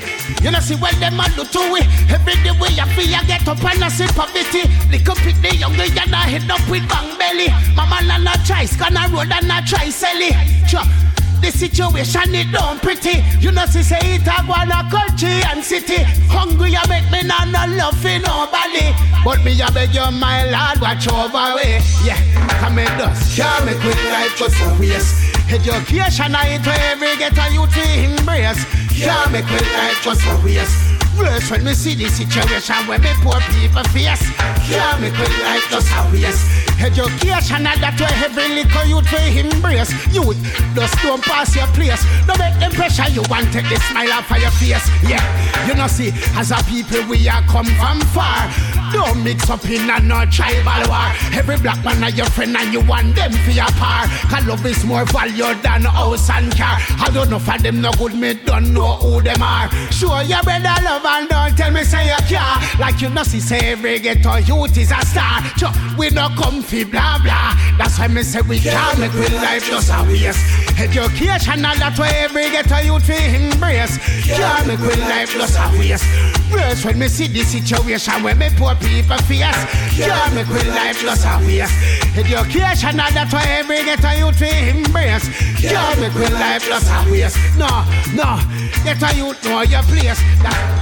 [0.41, 3.47] You know see what them a do to we Every day we a feel get
[3.47, 4.67] up and a see poverty
[5.07, 8.17] up with the young girl and a head up with bang belly My Mama na
[8.17, 11.07] na try scan a road and a try sell it.
[11.41, 13.23] The situation it don't pretty.
[13.39, 16.03] You know, see say it a go a country and city.
[16.29, 18.93] Hungry, you make me not no love for nobody.
[19.23, 21.81] But me, I beg you, my lord, watch over way.
[22.03, 22.19] Yeah,
[22.59, 25.38] come in dust, can't make quick life just a waste.
[25.49, 28.63] Education, I to every get a youth embrace.
[28.95, 30.97] Can't make quick life just a waste.
[31.17, 34.21] Worse when we see the situation where me poor people face.
[34.69, 36.45] Can't make quick life just a waste.
[36.80, 39.91] Education and that way every little youth will embrace.
[40.13, 40.38] Youth,
[40.75, 42.01] just don't pass your place.
[42.25, 44.86] Don't make them pressure you want take the smile off of your face.
[45.01, 45.21] Yeah,
[45.67, 48.49] you know see, as a people we are come from far.
[48.93, 51.11] Don't mix up in a no tribal war.
[51.34, 54.07] Every black man are your friend and you want them for your par.
[54.30, 56.78] Cause love is more valued than house and car.
[56.99, 59.69] I don't know for them no good, me don't know who them are.
[59.91, 62.80] Sure, your brother love and don't tell me say you care.
[62.80, 65.43] Like you know see, say every ghetto youth is a star.
[65.57, 67.55] Sure, we no come fi blah blah.
[67.78, 70.43] That's why me say we can't make we life just a waste.
[70.78, 73.97] Education and that way every get a youth fi embrace.
[74.28, 76.05] Can't make we life just a waste.
[76.51, 79.59] Worse when me see the situation where me poor people face.
[79.95, 81.74] Can't make we life just a waste.
[82.18, 85.28] Education and that way every get a youth fi embrace.
[85.59, 87.39] Can't make we life just a waste.
[87.57, 87.70] No,
[88.13, 88.39] no,
[88.84, 90.20] get a youth know your place.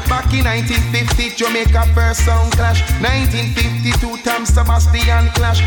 [0.06, 2.82] Back in 1950, Jamaica first sound clash.
[3.02, 5.62] 1952, Tom Sebastian clash.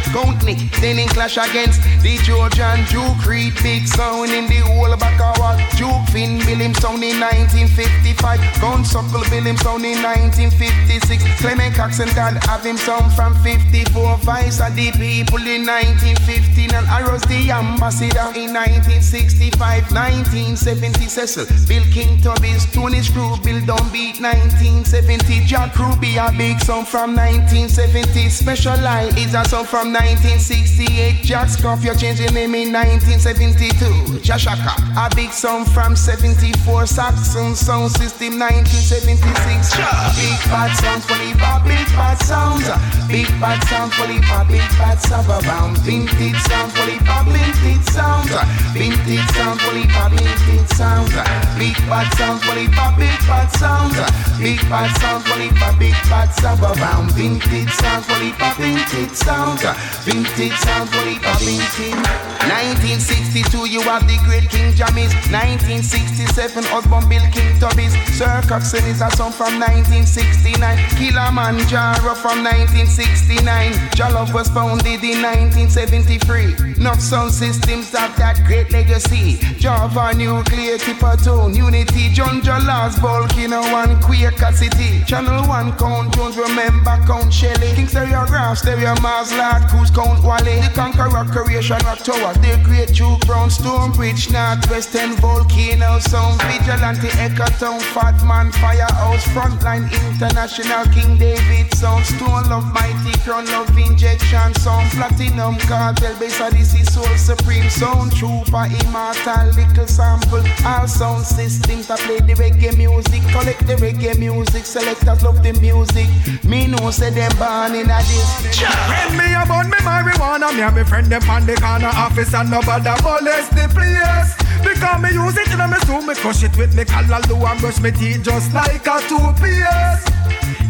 [0.44, 3.52] Nick, then in clash against the Georgian Duke Reid.
[3.62, 8.40] Big sound in the whole back of what Duke Finn Bill him sound in 1955.
[8.60, 11.20] Gun Suckle Bill him sound in 1956.
[11.40, 14.16] Clement Coxsone Dodd have him sound from 54.
[14.24, 16.72] Vice of the people in 1915.
[16.72, 19.92] And Arrows the ambassador in 1965.
[19.92, 21.44] 1970 Cecil.
[21.68, 23.36] Bill King Tubby's Tony Screw.
[23.44, 25.44] Bill Don't Beat 1970.
[25.44, 28.28] Jack Ruby a big song from 1970.
[28.32, 31.24] Special Line is a song from 1968.
[31.24, 34.20] Jack Scuff, you're changing name in 1972.
[34.20, 36.86] Jah Shaka, a big song from 74.
[36.86, 39.74] Saxon Sound System 1976.
[40.14, 42.68] Big bad sounds bad, big bad sounds.
[43.08, 45.78] Big bad sounds for the bad, big bad around.
[45.82, 48.30] Vintage sounds for the bad, vintage sounds.
[48.76, 51.10] Vintage sounds for the bad, vintage sounds.
[51.58, 53.96] Big bad sounds the bad, big bad sounds.
[54.38, 57.12] Big bad sounds the bad, big bad sounds.
[57.14, 59.62] Vintage sounds for the bad, vintage sounds.
[60.04, 62.28] Vintage sounds for the vintage.
[62.48, 65.12] 1962, you have the great King Jammy's.
[65.28, 67.92] 1967, husband Bill King Tubbies.
[68.16, 70.56] Sir Coxsone is a song from 1969.
[70.96, 73.72] Kilimanjaro from 1969.
[73.92, 76.78] Jollof was founded in 1973.
[76.80, 79.36] Enough sound systems have that great legacy.
[79.58, 85.04] Java nuclear tipper tone, unity, John Jalas, Volcano, and Quaker City.
[85.04, 87.74] Channel 1 Count Jones, remember Count Shelley.
[87.74, 89.32] King Stereograph, Stereo Mars,
[89.78, 90.60] Cruise, Count Wally.
[90.60, 92.34] The Conqueror, Creation, Rock Tower.
[92.34, 99.86] The Great Duke, Brown, Stonebridge, Northwestern, Volcano, Sound, Vigilante, Echo Town, Fat Man, Firehouse, Frontline,
[100.10, 106.92] International, King David, Sound, Stone Love, Mighty Crown, Love, Injection, Sound, Platinum, Cartel, this is
[106.92, 113.22] Soul Supreme, Sound, Trooper, Immortal, Little Sample, all sound systems that play the reggae music,
[113.30, 116.08] collect the reggae music, selectors love the music.
[116.44, 118.60] Me know say them born in a this.
[118.88, 122.50] When me about me marijuana, me and me friend them on the corner office and
[122.50, 124.34] nobody molest the place.
[124.62, 127.80] Because me use it in me soul, me crush it with me callaloo and brush
[127.80, 130.18] me teeth just like a toothpaste.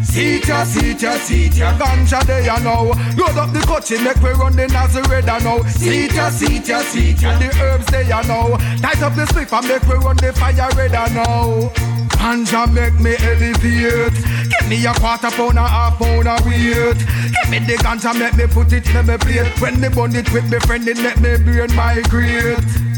[0.09, 2.93] Seat ya, seat ya, seat ya, ganja there you know.
[3.15, 5.61] Load up the coachy, make we run the Nazareth now.
[5.67, 8.57] Seat ya, seat ya, seat ya, the herbs there you know.
[8.81, 11.98] Tight up the spliff and make we run the fire red now.
[12.19, 14.13] Ganja make me elevate.
[14.13, 16.97] Give me a quarter pound, a half pound of weight.
[16.97, 19.47] Give me the ganja, make me put it in my plate.
[19.61, 22.88] When me burn it with me friend, it let me brain migrate.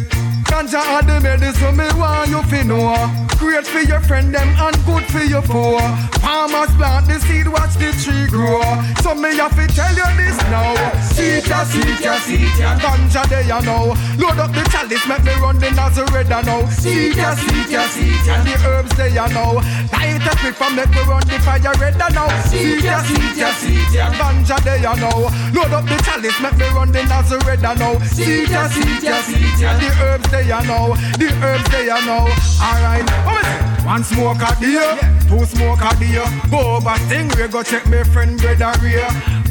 [0.52, 2.92] Ganja are the medicine me want you fi know.
[3.40, 5.80] Great for your friend them and good for your poor.
[6.20, 8.62] Farmers plant the seed, watch the tree grow.
[9.02, 10.76] So me have to tell you this now.
[11.16, 12.78] Seed ya, seed ya, seed ya.
[12.78, 13.96] Ganja there you know.
[14.20, 16.70] Load up the chalice, make me run the Nazareth now.
[16.70, 18.44] Seed ya, seed ya, seed ya.
[18.44, 19.64] The herbs there you know.
[19.96, 22.28] Light a quick and make me run the fire red now.
[22.46, 24.12] Seed ya, seed ya, seed ya.
[24.20, 25.32] Ganja there you know.
[25.56, 27.98] Load up the chalice, make me run the Nazareth now.
[28.06, 29.74] Seed ya, seed ya, seed ya.
[29.80, 30.96] The herbs there you know.
[31.18, 32.28] The herbs there you know.
[32.62, 33.06] Alright.
[33.26, 33.86] We?
[33.86, 36.24] One smoke a day, two smoke a day.
[36.50, 39.02] Go over stingray, go check me friend brother Ray.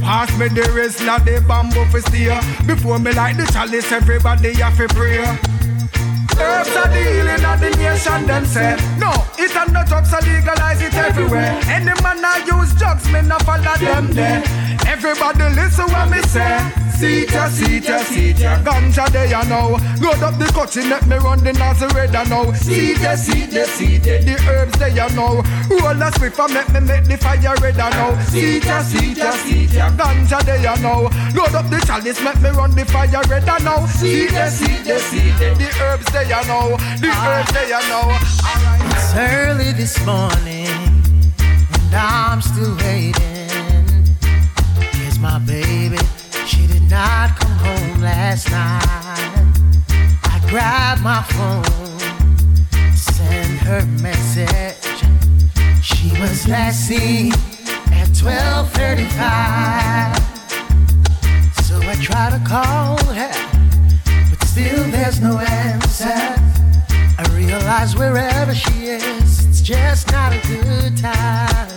[0.01, 2.29] Pass me the rest of the bamboo for stay.
[2.67, 5.19] Before me like the chalice, everybody have to pray.
[6.39, 8.77] Herbs are the healing of the nation, them say.
[8.99, 11.61] No, it and no drugs, so legalize it everywhere.
[11.67, 14.43] Any man I use drugs, me no follow them there.
[14.87, 16.90] Everybody listen what me say.
[17.01, 18.61] See ya, see ya, see ya.
[18.63, 19.79] Ganja there you know.
[20.05, 22.53] Load up the cutting, let me run the I know.
[22.53, 24.21] See ya, see ya, see ya.
[24.21, 25.41] The herbs there you know.
[25.71, 28.21] Roll a swift and make me make the fire red I know.
[28.25, 29.89] See ya, see ya, see ya.
[29.97, 31.09] Ganja there you know.
[31.33, 33.87] Load up the chalice, make me run the fire red I know.
[33.87, 35.55] See ya, see ya, see ya.
[35.57, 36.77] The herbs there you know.
[37.01, 38.13] The herbs there know.
[38.45, 38.93] Alright.
[38.93, 40.69] It's early this morning,
[41.49, 43.49] and I'm still waiting.
[44.93, 45.80] Here's my baby,
[46.91, 49.45] not come home last night.
[50.25, 51.63] I grabbed my phone,
[52.71, 55.05] to send her message.
[55.81, 57.33] She was last seen
[57.93, 60.19] at 12:35.
[61.63, 63.33] So I try to call her,
[64.29, 66.35] but still there's no answer.
[67.19, 71.69] I realize wherever she is, it's just not a good time.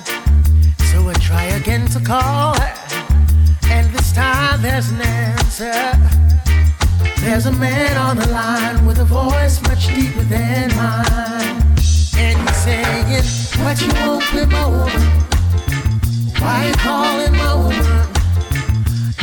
[0.90, 2.74] So I try again to call her,
[3.74, 5.74] and this time there's an answer.
[7.24, 11.58] There's a man on the line with a voice much deeper than mine.
[12.24, 13.06] And he's saying,
[13.64, 15.06] What you want with my woman?
[16.42, 18.04] Why you calling my woman?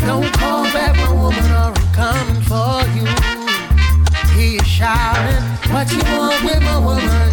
[0.07, 3.07] Don't call back my woman or I'm coming for you.
[4.37, 7.31] He is shouting, What you want with my woman?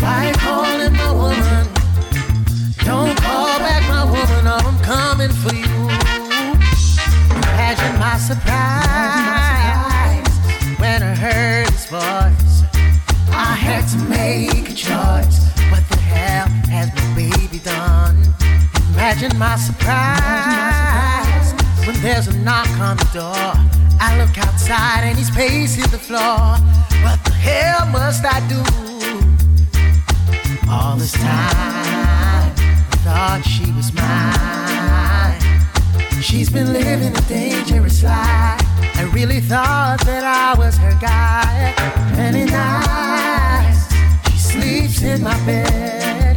[0.00, 1.66] Why you calling my woman?
[2.84, 3.19] Don't
[3.70, 5.78] back my woman I'm coming for you.
[7.38, 10.32] Imagine my surprise
[10.82, 12.54] when I heard his voice.
[13.30, 15.36] I had to make a choice.
[15.70, 18.16] What the hell has my baby done?
[18.92, 21.48] Imagine my surprise
[21.86, 23.52] when there's a knock on the door.
[24.06, 26.42] I look outside and he's pacing the floor.
[27.04, 28.62] What the hell must I do?
[30.68, 31.99] All this time,
[33.04, 35.40] thought she was mine.
[36.20, 38.60] She's been living a dangerous life.
[38.96, 41.72] I really thought that I was her guy.
[42.14, 43.88] Many nights,
[44.30, 46.36] she sleeps in my bed.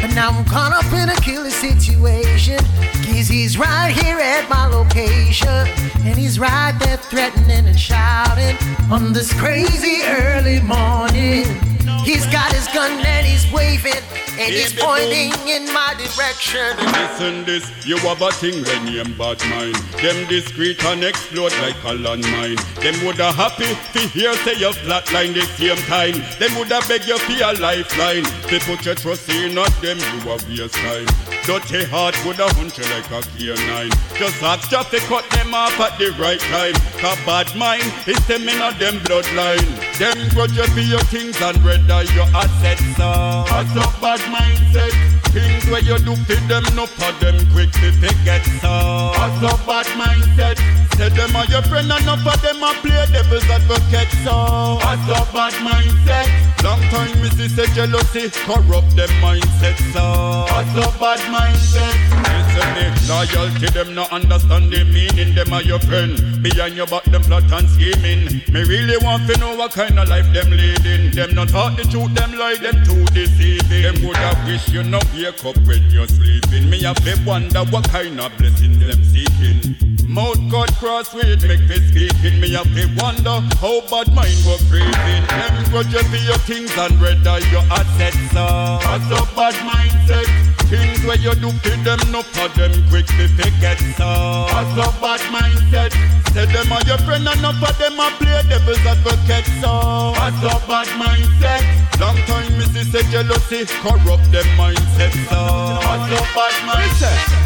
[0.00, 2.58] But now I'm caught up in a killer situation.
[3.04, 5.66] Cause he's right here at my location.
[6.06, 8.56] And he's right there threatening and shouting
[8.90, 11.75] on this crazy early morning.
[12.04, 14.02] He's got his gun and he's waving
[14.38, 16.76] and he's pointing in my direction.
[16.78, 19.74] Listen this, you have a thing when name bad mind.
[20.02, 22.60] Them discreet and explode like a landmine.
[22.82, 26.14] Them woulda happy to hear say you flatline the same time.
[26.38, 28.24] Them woulda beg you for a lifeline.
[28.48, 31.06] To put your trust in not them, you a waste time.
[31.46, 33.90] Dirty heart woulda hunt you like a canine.
[34.18, 36.74] Just ask just to cut them off at the right time.
[37.00, 39.85] Cause bad mind is them in a them bloodline.
[39.98, 42.82] Them grudge you for your things and rather your assets.
[42.98, 43.08] So,
[43.48, 45.15] what's up bad mindset?
[45.36, 48.40] Things where you do for them, no for them quick to forget.
[48.64, 50.56] So, up bad mindset?
[50.96, 54.08] Say them are your friend and enough of them are play devil's advocate.
[54.24, 56.28] So, up bad mindset?
[56.64, 59.76] Long time missy say jealousy corrupt them mindset.
[59.92, 62.16] So, up bad mindset?
[62.56, 65.34] Me, loyalty them not understand the meaning.
[65.34, 66.16] Them are your friend.
[66.42, 68.40] Behind your back them plot and scheming.
[68.50, 71.10] Me really want to know what kind of life them leading.
[71.10, 73.82] Them not talk the truth, them lie, them too deceiving.
[73.82, 76.70] Them would have wish you not wake up when you're sleeping.
[76.70, 79.76] Me have to wonder what kind of blessings them seeking.
[80.08, 82.40] Mouth cut cross with make me speaking.
[82.40, 85.26] Me have to wonder how bad mind go breathing.
[85.26, 88.16] Them grudge you for your things and rather your assets.
[88.34, 90.55] What's up bad mindset?
[90.68, 93.78] Things where you do for them, no for them quick to forget.
[93.94, 94.06] So,
[94.50, 95.92] what's up bad mindset?
[96.34, 99.46] Say them are your friend and not for them a play devil's advocate.
[99.62, 99.70] So,
[100.18, 101.62] what's up bad mindset?
[102.00, 105.14] Long time missy say jealousy corrupt them mindset.
[105.30, 105.38] So,
[105.86, 107.45] what's up bad mindset?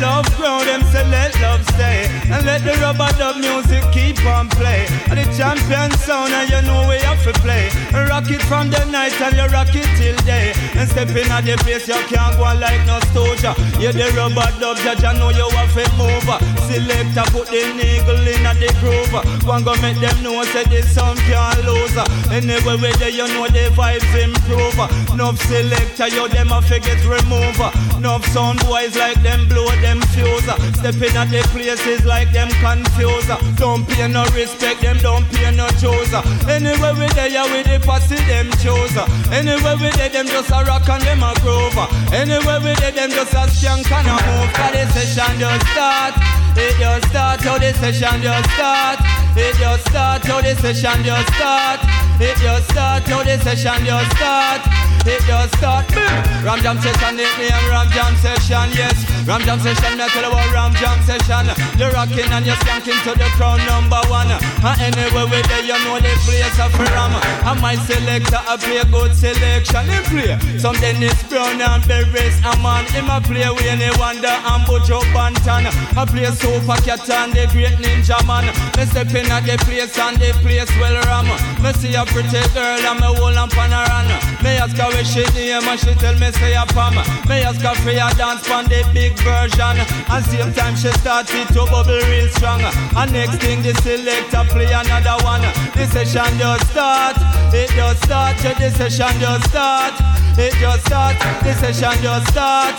[0.00, 2.08] Love grow, them say let love stay.
[2.32, 4.86] And let the rubber dub music keep on play.
[5.10, 7.68] And the champion sound and you know we have to play.
[7.92, 10.52] And Rock it from the night and you rock it till day.
[10.72, 14.48] And step in at the place you can't go like no stoja Yeah the rubber
[14.60, 16.28] dub judge I know you have to move
[16.68, 19.12] Selector put the niggle in at the groove.
[19.44, 21.96] One go make them know say this sound can't lose.
[22.30, 24.78] Anyway where they you know the vibes improve.
[25.12, 27.58] Enough selector you them a forget remove
[27.96, 30.46] Enough sound boys like them blow them fuse.
[30.78, 33.26] Stepping at the places like them confuse.
[33.56, 36.14] Don't pay no respect, them don't pay no choose.
[36.46, 38.94] Anywhere we there, with the posse, them choose.
[39.34, 41.74] Anywhere we there, them just a rock and them a groove.
[42.14, 44.52] Anywhere we there, them just a skank and a move.
[44.54, 46.14] Cause the session just start.
[46.54, 48.98] It just start, how the session just start.
[49.36, 51.80] It just start, how the session just start.
[52.20, 54.62] It just start, how the session just start.
[55.06, 55.88] It just start.
[56.44, 58.96] Ram Jam session, nickname Ram Jam session, yes.
[59.26, 61.48] Ram Jam session, me tell you about Ram Jam session.
[61.80, 64.28] You're rocking and you're skanking to the crown number one.
[64.28, 67.12] And anywhere we there, you know the place of Ram.
[67.48, 69.84] And my selector, I play good selection.
[69.88, 72.36] He play some Dennis Brown and Berries.
[72.44, 75.64] A man, him a play Wayne Wonder and Buju Banton.
[75.96, 78.48] I play Super Cat and the Great Ninja Man.
[78.76, 81.28] Me step in at the place and the place well ram.
[81.64, 84.12] Me see a pretty girl and me hold on pan her hand.
[84.44, 86.94] Me ask her where she name and she tell me say a pam.
[87.28, 89.78] Me ask her for a dance pan the big version.
[90.10, 92.60] And same time she start it to bubble real strong.
[92.60, 95.42] And next thing the selector play another one.
[95.74, 97.16] The session just start.
[97.54, 98.36] It just start.
[98.42, 99.94] Yeah, the session just start.
[100.38, 101.16] It just start.
[101.42, 102.74] The session just start.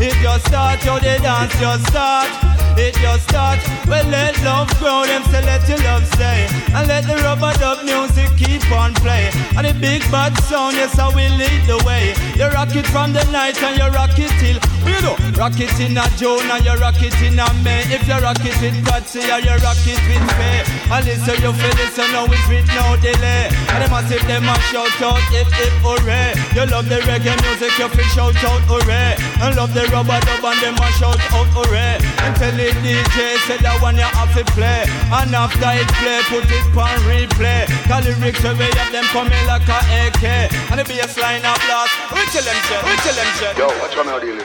[0.00, 0.84] It just start.
[0.84, 2.30] Yo, the dance just start.
[2.76, 3.58] It just start.
[3.88, 5.04] Well, let love grow.
[5.06, 6.46] Them say let your love stay.
[6.74, 9.30] And let the rubber dub music keep on play.
[9.56, 12.14] And the big bad sound, yes, I will lead the way.
[12.36, 14.58] You rock it from the night and you rock it till.
[14.86, 17.82] You know, rock it in a June and you rock it in a May.
[17.90, 20.62] If you rock it with Patsy or you rock it with Faye.
[20.94, 23.50] And listen, you feel listen, now it's with no delay.
[23.74, 26.38] And them massive, them a shout out, if, if, hooray.
[26.54, 29.18] You love the reggae music, you feel shout out, hooray.
[29.42, 31.98] And love the rubber dub and them a shout out, hooray.
[32.22, 34.86] And tell the DJ, say that one you have to play.
[35.10, 37.66] And after it play, put it on replay.
[37.90, 40.54] Cause lyrics away up them coming like a AK.
[40.70, 41.94] And the bass line a blast.
[42.12, 43.54] We tell them shit, we tell them shit.
[43.58, 44.44] Yo, watch one out here.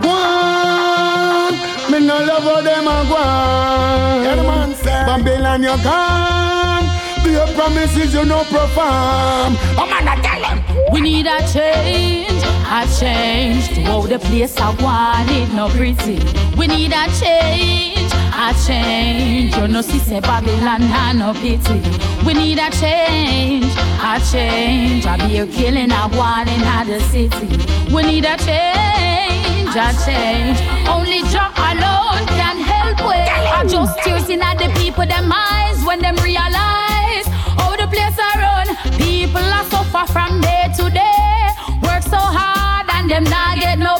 [0.00, 1.56] One,
[1.90, 4.24] me no love how them a go on.
[4.24, 6.86] Yeah, the man say Babylon you gone.
[7.32, 9.56] Your promises you no perform.
[9.78, 10.58] I'm gonna tell them.
[10.92, 16.18] We need a change, a change to how the place I want it no pretty.
[16.58, 18.01] We need a change,
[18.42, 19.54] a change.
[19.56, 21.78] You know, see, say Babylon had no pity.
[22.26, 23.70] We need a change,
[24.02, 25.06] a change.
[25.06, 27.46] I be a killing, I want in the city.
[27.94, 30.58] We need a change, a change.
[30.88, 33.28] Only Jah alone can help with.
[33.58, 37.26] I just tears in at the people, them eyes when them realize
[37.60, 38.68] how the place I run.
[38.98, 41.46] People are suffer from day to day.
[41.86, 43.91] Work so hard and them not get no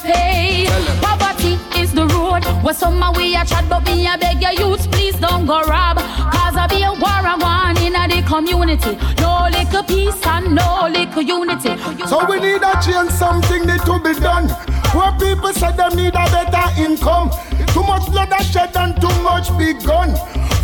[2.62, 5.60] where some of we a chat, but me a beg your youth, please don't go
[5.62, 5.98] rob.
[5.98, 8.96] Cause I be a war and one in the community.
[9.20, 11.76] No little peace and no little unity.
[12.06, 14.48] So we need a change, something need to be done.
[14.93, 17.30] Where people say them need a better income.
[17.72, 20.14] Too much blood are shed and too much big gun.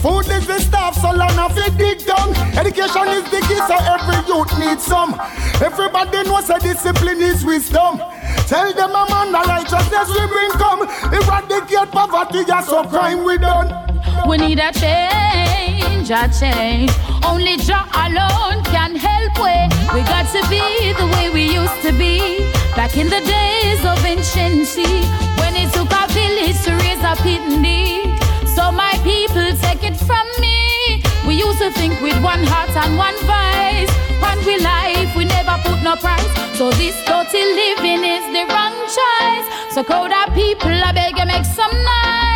[0.03, 2.31] Food is the stuff, so long of it dig down.
[2.57, 5.19] Education is the key, so every youth needs some.
[5.61, 7.99] Everybody knows that discipline is wisdom.
[8.47, 10.83] Tell them a man the righteousness we bring come.
[11.13, 13.98] Eradicate poverty, just so crime we done.
[14.27, 16.91] We need a change, a change.
[17.25, 19.57] Only Jah alone can help we.
[19.95, 22.39] We got to be the way we used to be.
[22.75, 25.05] Back in the days of anciency,
[25.41, 28.19] when it took a village to raise a pitney.
[28.47, 31.03] So my people take it from me.
[31.27, 33.93] We used to think with one heart and one voice.
[34.21, 36.29] When we life, we never put no price.
[36.57, 39.47] So this dirty living is the wrong choice.
[39.75, 42.28] So crowd of people, I beg you make some noise.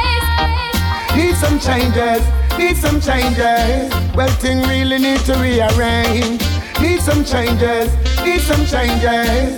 [1.43, 2.23] Some changes,
[2.57, 3.91] need some changes.
[4.15, 6.41] Well, thing really need to rearrange.
[6.81, 7.91] Need some changes,
[8.25, 9.57] need some changes.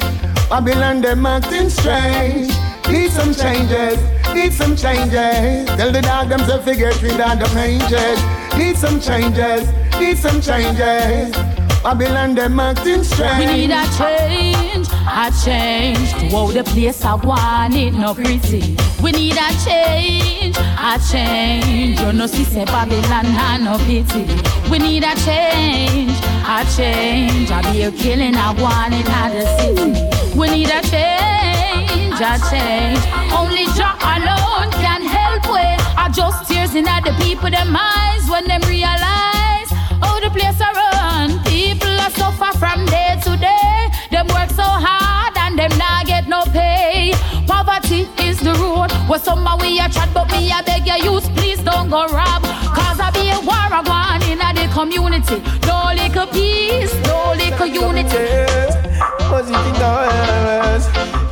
[0.49, 2.53] Babylon, them acting strange.
[2.89, 3.99] Need some changes,
[4.33, 5.67] need some changes.
[5.77, 8.19] Tell the dog them to figure three down the ranges.
[8.57, 9.71] Need some changes,
[10.01, 11.64] need some changes.
[11.85, 13.39] Babylon, them acting strange.
[13.41, 18.75] We need a change, a change to how the place I want it no pretty.
[19.03, 22.01] We need a change, a change.
[22.01, 24.25] You know, see, say Babylon had no pity.
[24.71, 26.17] We need a change,
[26.49, 27.51] a change.
[27.51, 30.39] I be a killing, I want it out the city.
[30.39, 33.05] We need a change, a change.
[33.31, 35.81] Only Jah alone can help with.
[36.01, 39.24] I just tears in at the people, them eyes when them realize
[42.59, 43.89] from day to day.
[44.11, 47.13] Them work so hard and them not get no pay.
[47.47, 51.29] Poverty is the road where some we a chat, but me a beg your youth,
[51.37, 52.43] please don't go rob.
[52.77, 55.43] Cause I be a war a one in the community.
[55.67, 58.74] No little peace, no little unity.
[59.31, 60.87] Was it in words?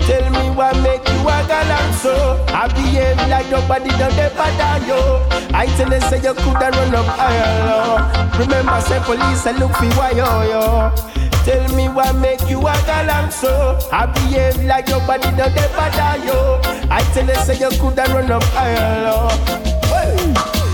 [0.07, 2.13] Tell me what make you a galang so
[2.49, 5.23] I behave like nobody done ever done yo
[5.55, 8.03] I tell them say you coulda run up higher low
[8.37, 10.91] Remember say police I look for why yo yo
[11.47, 16.27] Tell me what make you a galang so I behave like nobody done ever done
[16.27, 16.61] yo
[16.91, 19.31] I tell them say you coulda run up higher low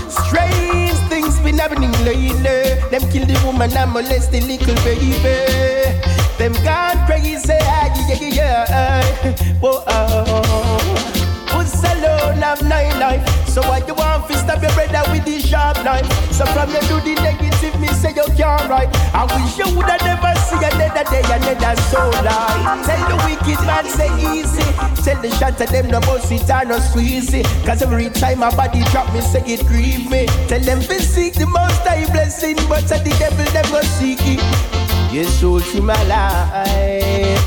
[0.09, 6.08] Strange things been happening lately Them kill the woman woman and molest the little baby.
[6.39, 9.35] Them gone crazy, yeah, yeah, yeah.
[9.59, 11.51] Whoa, oh, oh, oh, oh.
[11.51, 13.27] Who's alone have nine life?
[13.49, 16.07] So why you want to stab your brother with the sharp knife?
[16.31, 18.87] So from you do the negative, me say you can't right.
[19.13, 22.87] I wish you woulda never see another day, another soul life.
[22.87, 24.63] Tell the wicked man say easy.
[25.03, 27.45] Tell the shot them no boss it or no squeeze it.
[27.65, 30.25] Cause every time my body drop me, say it grieve me.
[30.47, 34.88] Tell them to seek the most high blessing, but the devil never seek it.
[35.11, 37.41] Your soul through my life,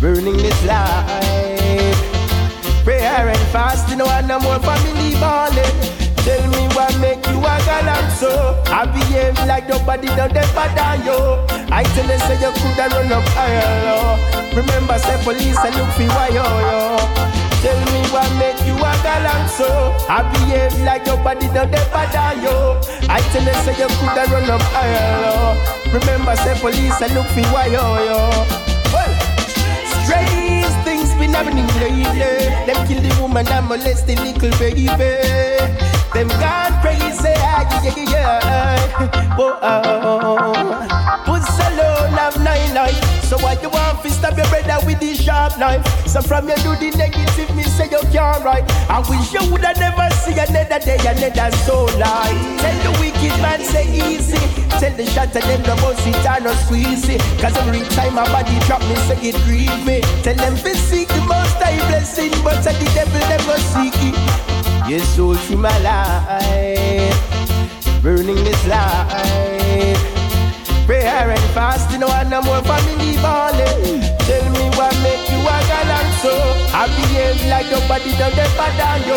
[0.00, 1.96] burning this life.
[2.82, 5.76] Prayer and fasting, one no more family balling.
[6.26, 8.60] Tell me what make you a galant so.
[8.66, 11.18] I behave like nobody done them better you.
[11.70, 16.04] I tell you say you coulda run up higher Remember say police and look for
[16.14, 19.68] why oh, yo yo Tell me what make you a galant so
[20.10, 22.56] I behave like your body don't them better you
[23.08, 25.54] I tell you say you coulda run up higher
[25.94, 28.18] Remember say police and look for why yo yo
[28.90, 29.12] Well,
[30.02, 32.02] strange things been happening lately.
[32.66, 34.86] Them kill the woman and molest the little baby.
[36.12, 39.36] Them gone crazy, yeah, yeah, yeah.
[39.36, 39.82] Whoa, oh.
[39.84, 40.91] oh, oh, oh.
[45.22, 45.86] Sharp knife?
[46.06, 48.64] So from you do the negative, me say you can't right.
[48.90, 52.38] I wish you woulda never see another day, another soul light.
[52.58, 54.42] Tell the wicked man say easy.
[54.82, 57.20] Tell the of them no boss it or no squeeze it.
[57.40, 60.00] Cause every time my body drop me, say it grieve me.
[60.22, 64.16] Tell them to seek the most high blessing, but the devil never seek it.
[64.90, 67.14] Yes, soul through my life,
[68.02, 70.02] burning this life.
[70.86, 74.01] Prayer and fasting, one no more for family balling.
[76.82, 79.14] I behave like nobody done them better you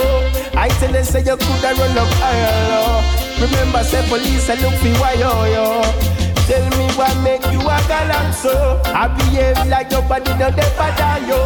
[0.56, 3.02] I tell them say you coulda run up higher
[3.42, 8.36] Remember say police and look for why yo Tell me what make you a galant
[8.36, 11.42] so I behave like nobody done them better you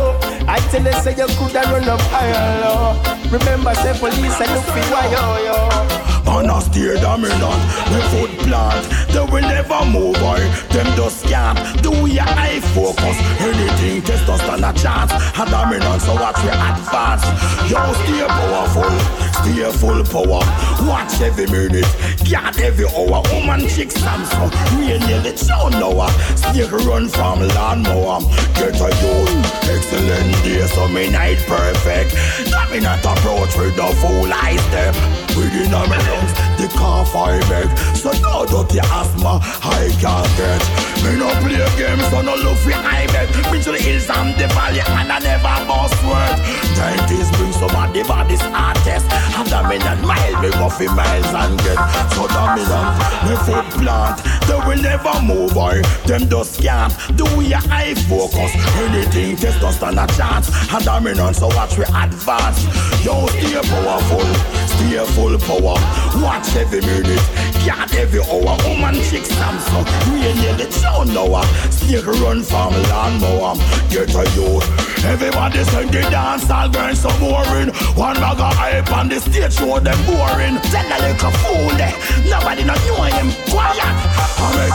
[0.45, 2.99] I tell them say you coulda run up higher
[3.31, 5.23] Remember say police and look for why yo.
[5.47, 10.39] Yo Man a steer dominant, me foot plant They will never move or
[10.73, 13.17] them just can't Do your eye focus.
[13.41, 15.11] Anything test us stand a chance.
[15.39, 17.25] A dominant so watch we advance.
[17.69, 18.95] Yo stay powerful,
[19.39, 20.43] stay full power.
[20.87, 21.89] Watch every minute,
[22.23, 23.21] get every hour.
[23.31, 24.51] Woman chick Samsung,
[24.89, 28.21] we near the town now uh, Snake run from lawnmower
[28.57, 32.15] Get a youth, excellent day so me night perfect.
[32.49, 34.95] Dominant approach with the full eye step
[35.37, 40.59] Within a me the cough I beg So no dirty asthma I can't get.
[40.99, 44.35] Me no play games so no look for I beg Been to the hills and
[44.35, 46.35] the valley and I never bust word.
[46.75, 51.55] 90s bring some of the baddest artists And dominant mile me go for miles and
[51.63, 51.79] get.
[52.11, 52.91] So dominant,
[53.23, 58.51] me foot plant They will never move or them just can't Do your eye focus.
[58.83, 60.49] Anything test us stand a chance.
[60.73, 62.63] And dominant so watch we advance.
[63.03, 64.25] Yo stay powerful,
[64.67, 65.77] stay full power.
[66.21, 67.25] Watch every minute,
[67.65, 68.57] get every hour.
[68.65, 71.43] Woman chick Samsung, we near the town now.
[71.69, 73.55] Snake run from lawnmower
[73.89, 74.89] Get a youth.
[75.05, 79.53] Everybody sing the dance, all girls so boring One bag of hype on the stage
[79.53, 80.59] show them boring.
[80.69, 81.95] Tell a little fool there,
[82.27, 83.95] nobody not know him Quiet,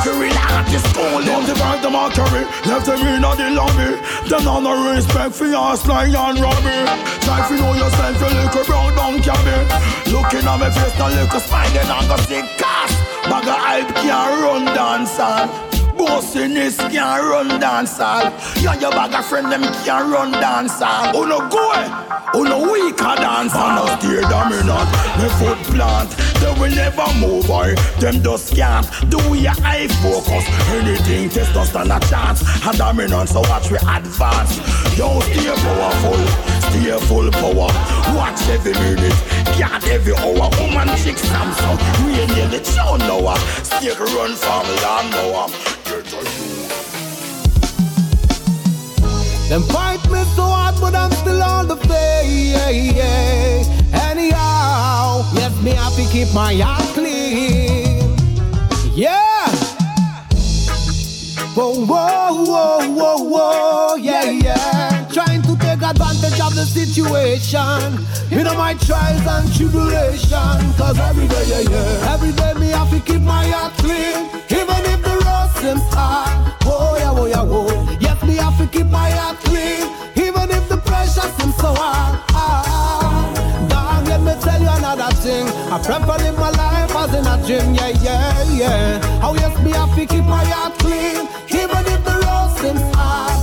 [0.02, 3.94] You relax this school Don't the them all carry, left them in the lobby
[4.28, 6.82] Them on no respect for your slang and robbery
[7.22, 9.54] Try to know yourself, you little brown down cabby
[10.10, 12.98] Looking at me face, no little smile, then I go say cast.
[13.30, 15.73] Bag of hype can't run dance
[16.06, 18.62] on Bossiness can't run dancehall.
[18.62, 21.12] You and your bag of friend them can't run dancehall.
[21.14, 21.72] Oh no go,
[22.34, 23.76] oh no weaker dancehall.
[23.76, 26.10] No steer dominant, me foot plant.
[26.40, 28.86] They will never move or them just can't.
[29.10, 30.44] Do your eye focus.
[30.70, 32.42] Anything test us stand a chance.
[32.66, 34.58] A dominant, so watch we advance.
[34.96, 36.20] Yo stay powerful,
[36.68, 37.70] stay full power.
[38.16, 39.14] Watch every minute,
[39.56, 40.50] get every hour.
[40.60, 43.34] Woman chick Samsung, we near the town now.
[43.62, 45.83] Stick run from lawnmower.
[49.48, 52.96] Them fight me so hard, but I'm still on the fade.
[53.92, 58.16] Anyhow, yes, me have to keep my heart clean.
[58.94, 59.48] Yeah.
[61.54, 65.06] Whoa, whoa, whoa, whoa, whoa, yeah, yeah.
[65.12, 68.04] Trying to take advantage of the situation.
[68.30, 70.74] You know my trials and tribulation.
[70.74, 72.12] Cause every day, yeah, yeah.
[72.14, 74.26] Every day me have to keep my heart clean.
[74.50, 76.54] Even if the road seems hard.
[76.64, 77.83] Oh, yeah, oh, yeah, oh.
[78.54, 79.82] Have to keep my heart clean.
[80.14, 82.20] Even if the pressure seems so hard.
[83.68, 85.48] Dog, let me tell you another thing.
[85.72, 89.20] I prefer live my life as in a gym, yeah, yeah, yeah.
[89.20, 93.34] How yes, me have to keep my heart clean, even if the road seems hard.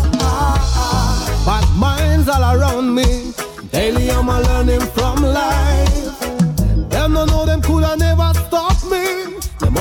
[1.45, 3.33] But minds all around me,
[3.69, 6.20] daily I'm a learning from life.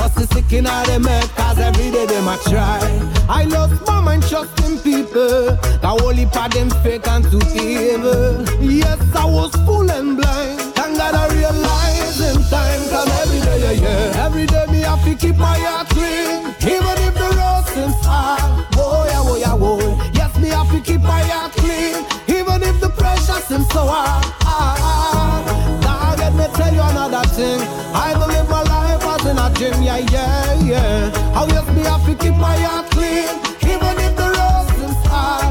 [0.01, 2.81] Must sick in all them head, cause every day them a try.
[3.29, 5.55] I lost my mind trusting people.
[5.83, 8.41] The holy part them fake and too evil.
[8.59, 10.59] Yes, I was fool and blind.
[10.75, 14.25] Thank God I realized in time, cause every day, yeah, yeah.
[14.25, 16.49] Every day me have to keep my heart clean.
[16.73, 18.41] Even if the road seems hard.
[18.71, 19.85] Boy, yeah, boy, yeah, boy.
[20.17, 22.01] Yes, me have to keep my heart clean.
[22.27, 24.25] Even if the pressure seems so hard.
[24.41, 25.77] Ah, ah, ah.
[25.85, 27.61] Now let me tell you another thing.
[29.97, 31.33] Yeah, yeah, yeah.
[31.33, 33.29] How yes, me have to keep my heart clean.
[33.71, 35.43] Even if the road seems hard.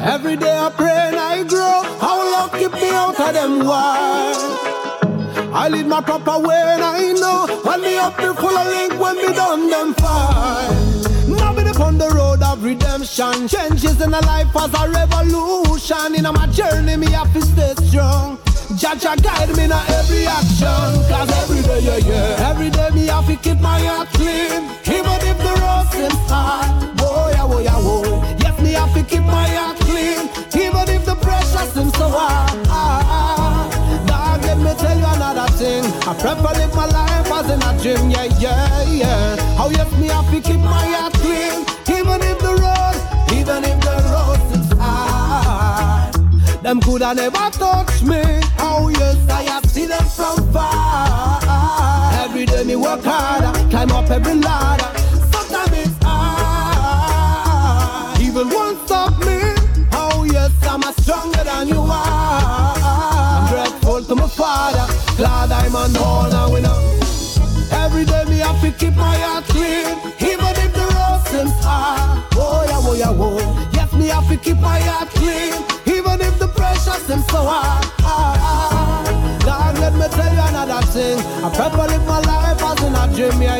[0.00, 1.82] Every day I pray and I grow.
[1.98, 4.38] How long keep me out of them wars?
[5.52, 9.00] I lead my proper way and I know When me up me full of link
[9.00, 10.90] when me done them fine
[11.80, 16.96] upon the road of redemption Changes in a life as a revolution In my journey
[16.96, 18.38] me have to stay strong
[18.80, 21.04] Jah Jah guide me in every action.
[21.04, 22.48] Cause every day, yeah, yeah.
[22.50, 24.64] Every day me have to keep my heart clean.
[24.88, 26.96] Even if the road seems hard.
[26.96, 28.08] Boy, yeah, boy, yeah, boy.
[28.40, 30.30] Yes, me have to keep my heart clean.
[30.56, 32.56] Even if the pressure seems so hard.
[34.08, 35.84] Dog, let me tell you another thing.
[36.08, 39.56] I prefer live my life as in a gym, yeah, yeah, yeah.
[39.58, 41.68] How yes, me have to keep my heart clean.
[41.84, 42.96] Even if the road,
[43.36, 43.79] even if
[46.70, 48.22] Them coulda never touch me.
[48.60, 51.40] Oh yes, I have seen them from far?
[52.22, 54.86] Every day me work harder Climb up every ladder.
[55.32, 56.60] Sometimes it's hard.
[58.20, 59.40] Evil won't stop me.
[59.94, 62.78] Oh yes, I'm a stronger than you are?
[62.78, 64.86] I'm grateful to my father.
[65.16, 66.78] Glad I'm unborn a winner
[67.72, 72.24] Every day me have to keep my heart clean Even if the road seems hard
[72.36, 73.70] Oh yeah, oh yeah, oh.
[73.72, 75.79] Yes, me have to keep my heart clean
[76.80, 77.84] Even if the pressure seems so hard.
[79.44, 81.18] God, let me tell you another thing.
[81.44, 83.58] I prefer live my life as in a dream, yeah,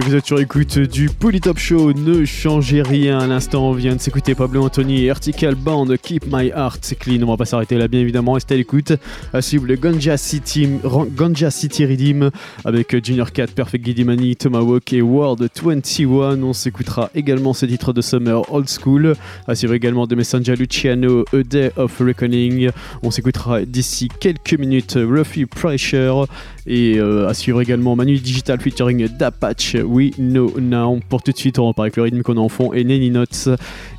[0.00, 3.18] Vous êtes sur écoute du Polytop Show, ne changez rien.
[3.18, 7.22] À l'instant, on vient de s'écouter Pablo Anthony et Vertical Band, Keep My Heart Clean.
[7.22, 8.32] On va pas s'arrêter là, bien évidemment.
[8.32, 8.92] Restez à l'écoute.
[9.32, 10.68] À suivre le Ganja City,
[11.16, 12.30] Ganja City Redeem
[12.64, 16.42] avec Junior Cat, Perfect Gidimani, Tomahawk et World 21.
[16.42, 19.14] On s'écoutera également ce titre de Summer Old School.
[19.48, 22.70] À suivre également de Messenger Luciano, A Day of Reckoning.
[23.02, 26.26] On s'écoutera d'ici quelques minutes Ruffy Pressure.
[26.66, 31.00] Et euh, à suivre également Manu Digital featuring Dapatch, We Know Now.
[31.08, 33.10] Pour tout de suite, on repart avec le rythme qu'on a en fond et Nenny
[33.10, 33.48] Notes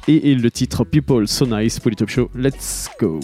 [0.08, 2.30] et, et le titre People So Nice pour le Top Show.
[2.36, 3.20] Let's go!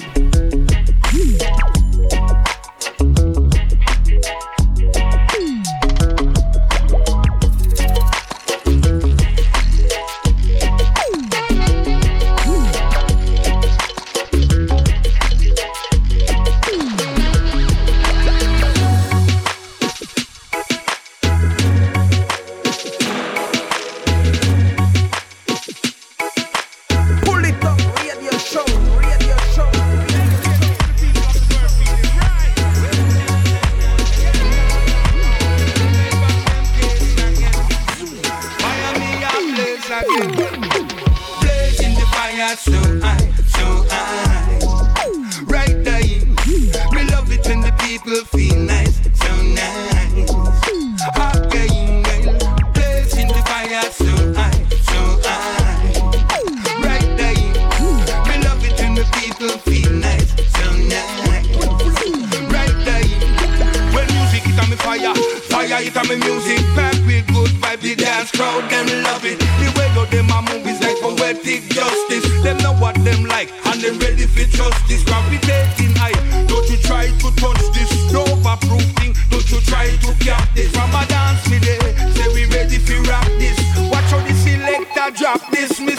[65.98, 69.38] On me music, packed with good vibe, the dance crowd them love it.
[69.40, 72.26] The way you them a move is like poetic justice.
[72.44, 75.04] Them know what them like and they ready for justice.
[75.04, 76.16] Gravitating high,
[76.48, 77.92] don't you try to touch this.
[78.12, 80.72] No overproof thing, don't you try to cap this.
[80.72, 81.80] From a dance me day,
[82.16, 83.58] say we ready for rap this.
[83.92, 85.94] Watch how the selector drop this, me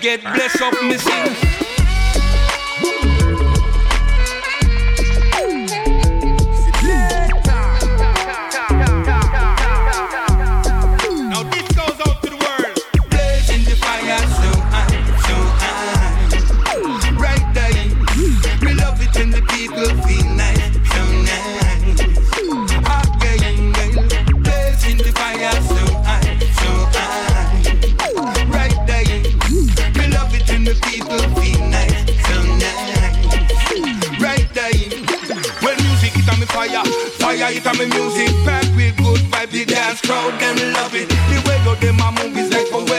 [0.00, 1.49] get blessed up missing.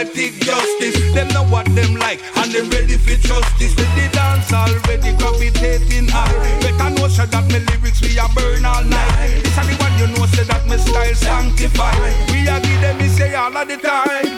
[0.01, 1.13] Poetic justice.
[1.13, 3.75] Them know what them like and they ready for justice.
[3.75, 6.31] With the dance already gravitating high.
[6.61, 9.41] Better know say that me lyrics we a burn all night.
[9.43, 12.31] This a the one you know say that me style sanctified.
[12.31, 14.30] We a give them me say all of the time.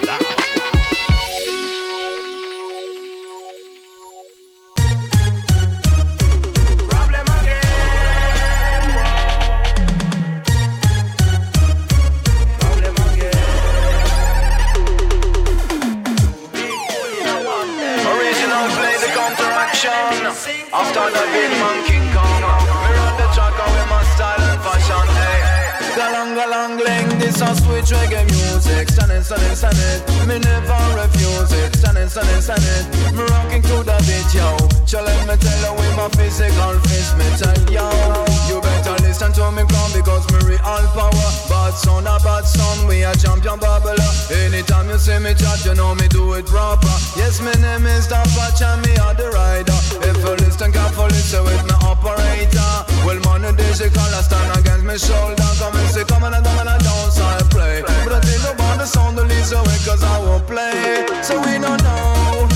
[43.14, 43.95] A champion babbler.
[44.31, 46.94] Anytime you see me chat, you know me do it proper.
[47.15, 49.77] Yes, my name is the Patch and me are the rider.
[50.02, 52.73] If you listen carefully, say with me operator.
[53.06, 55.49] Well, money digital, I stand against me shoulder.
[55.60, 57.81] Come and say, come on and come and I don't I play.
[57.81, 61.06] But I think about the sound the least away cause I won't play.
[61.22, 62.53] So we don't know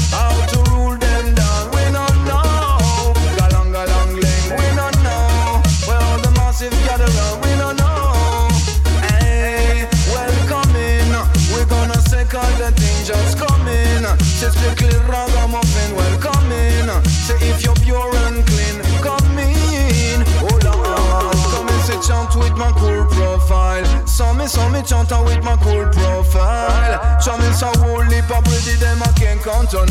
[24.48, 27.20] me, so me chant with my cool profile.
[27.20, 29.88] Show me so whole heap of pretty them I can't count on.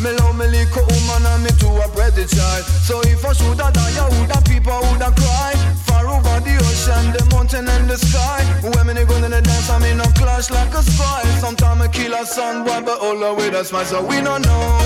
[0.00, 2.64] Me love me little woman and me too a pretty child.
[2.86, 5.54] So if I should have die, I would have people would have cry.
[5.86, 8.44] Far over the ocean, the mountain and the sky.
[8.62, 11.22] When me go to the dance, I me no clash like a spy.
[11.40, 13.84] Sometimes I kill a son, boy, but all the way that's smile.
[13.84, 14.78] So we don't know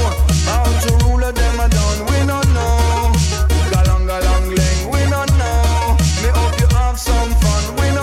[0.48, 1.96] how to rule them a down.
[2.08, 3.12] We don't know.
[3.68, 5.96] Galang galang ling, we don't know.
[6.22, 7.76] Me hope you have some fun.
[7.76, 7.99] We don't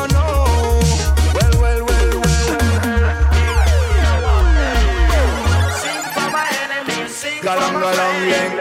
[7.47, 8.59] Galang galang ling.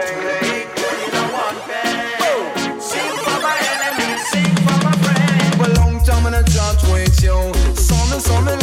[5.59, 6.79] Well, long time in a chat
[7.19, 7.35] you.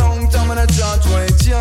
[0.01, 1.61] Long time in a chat with you.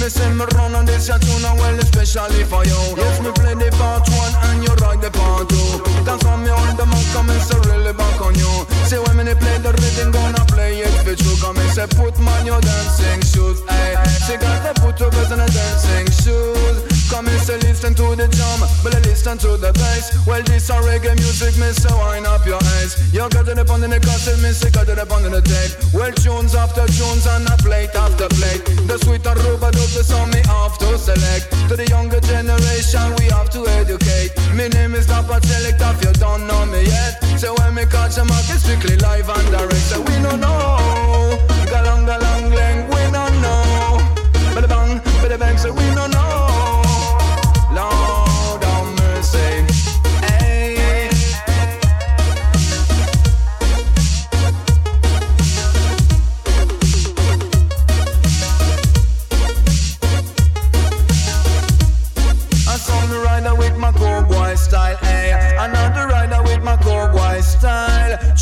[0.00, 2.80] Me say me run on this tune and well especially for you.
[2.96, 5.84] Yes, me play the part one and you ride the part two.
[6.08, 8.64] That's why me on the mic come and say really back on you.
[8.88, 11.36] Say when me play the rhythm, gonna play it for true.
[11.44, 13.60] Come and say put man your dancing shoes.
[13.68, 16.91] Hey, say got to put best in a dancing shoes.
[17.12, 20.16] Come and say listen to the drum, but I listen to the bass.
[20.24, 22.96] Well, this a reggae music, me say wind up your eyes.
[23.12, 25.76] You got it up on the cassette, me say got it up on the tape.
[25.92, 28.64] Well, tunes after tunes and a plate after plate.
[28.88, 31.52] The sweet and rubber dub, the song me have to select.
[31.68, 34.32] To the younger generation, we have to educate.
[34.56, 37.20] My name is Dapper Select, if you don't know me yet.
[37.36, 39.84] So when me catch a mark, it's strictly live and direct.
[39.92, 41.36] So we don't know.
[41.68, 44.00] Galang galang leng, we don't know.
[44.56, 46.11] Bada bang, bada bang, so we don't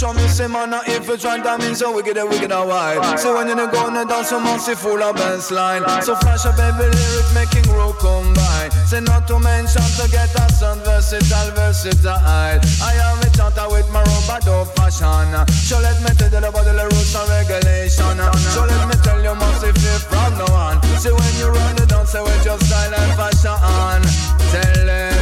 [0.01, 3.05] Show me say man, if you try that means so wicked, wicked and wild.
[3.21, 5.85] So when you gonna dance, so mercy full of bass line.
[6.01, 8.73] So flash a baby lyric making roll combine.
[8.89, 12.17] Say not to mention to get a sound versatile, versatile.
[12.17, 15.37] I am a chanter with my rubber dub fashion.
[15.69, 18.17] So let me tell you about the rules and regulation.
[18.57, 20.81] So let me tell you must if you from no one.
[20.97, 23.53] See when you run the dance, say with your style and fashion.
[24.49, 25.20] Tell them,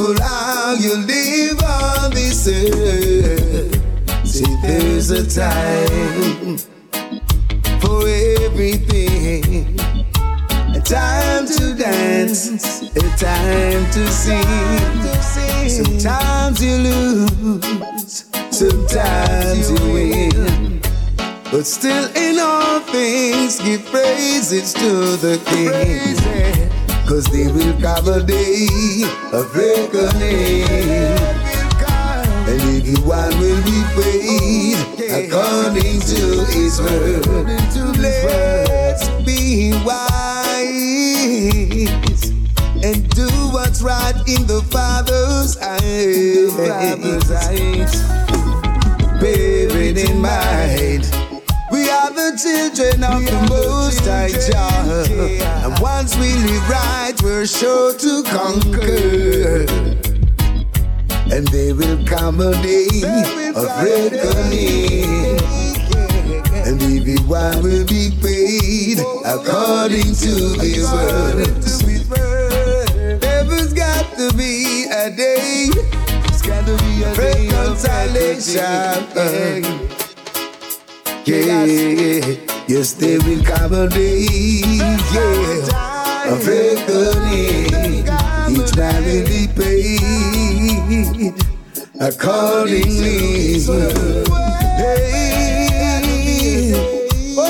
[0.00, 4.26] grateful how you live on this earth.
[4.26, 6.58] See, there's a time
[7.80, 8.08] for
[8.44, 9.78] everything.
[10.74, 14.44] A time to dance, a time to sing.
[15.68, 20.80] Sometimes you lose, sometimes you win.
[21.50, 26.79] But still, in all things, give praises to the King.
[27.10, 28.68] Cause they will come a day
[29.32, 30.62] of reckoning.
[32.46, 34.78] And everyone will be paid
[35.26, 37.26] according to his word.
[37.98, 40.09] Let's be wise.
[52.36, 55.64] children of the Most High Jah.
[55.64, 59.66] And once we live right, we're sure to conquer.
[61.32, 63.02] And there will come a day
[63.54, 65.38] of reckoning.
[66.54, 71.46] And everyone will be paid according to his word.
[73.20, 75.70] There's got to be a day.
[77.16, 79.89] Reconciliation
[81.30, 81.64] yeah,
[82.66, 84.26] yes, they will come a day,
[85.14, 88.04] yeah, reckoning,
[88.50, 91.34] each man will be paid
[92.00, 93.60] accordingly.
[94.80, 96.72] Hey,
[97.36, 97.40] oh,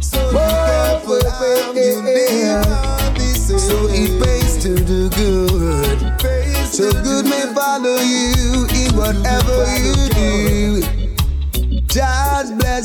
[0.00, 0.30] so,
[3.58, 3.88] so
[4.20, 5.98] pays to do good.
[6.66, 9.39] So good may follow you in whatever.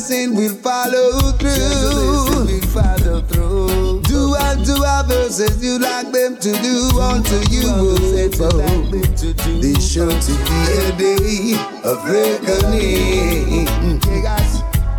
[0.06, 2.46] blessing will follow through.
[2.46, 4.02] Will follow through.
[4.02, 7.62] Do unto others as you like them to do unto you.
[7.64, 7.96] Oh,
[9.60, 13.66] this sure to be a day of reckoning.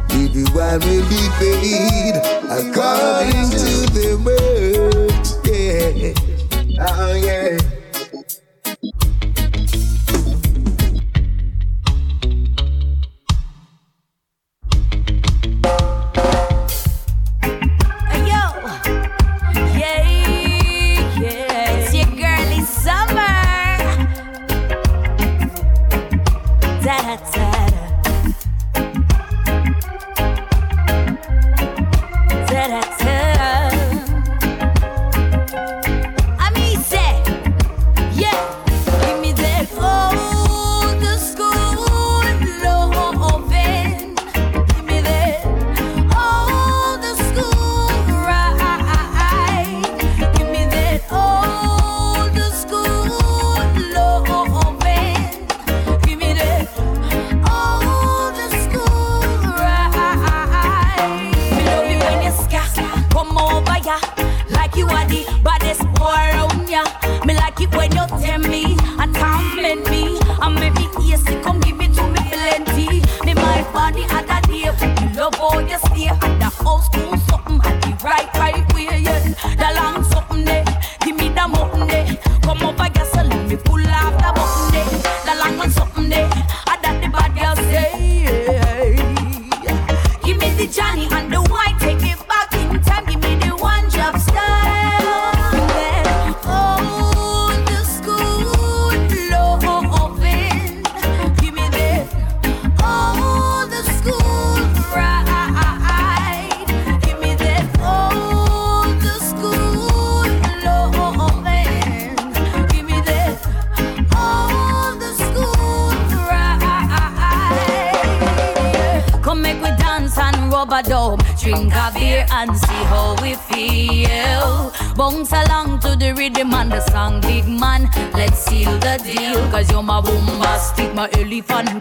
[0.09, 2.15] Everyone will be paid
[2.49, 5.25] according to the word.
[5.45, 6.13] Yeah.
[6.79, 7.76] Oh, yeah.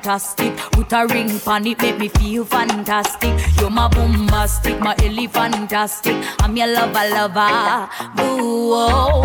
[0.07, 0.57] Fantastic.
[0.73, 3.35] Put a ring on it, make me feel fantastic.
[3.59, 6.15] You're my bombastic, my early fantastic.
[6.41, 7.89] I'm your lover, lover.
[8.17, 9.25] Boo.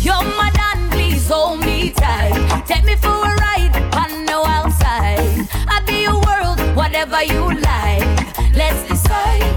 [0.00, 2.64] You're my dan, please hold me tight.
[2.66, 5.48] Take me for a ride, on no outside.
[5.68, 8.54] I'll be your world, whatever you like.
[8.54, 9.55] Let's decide.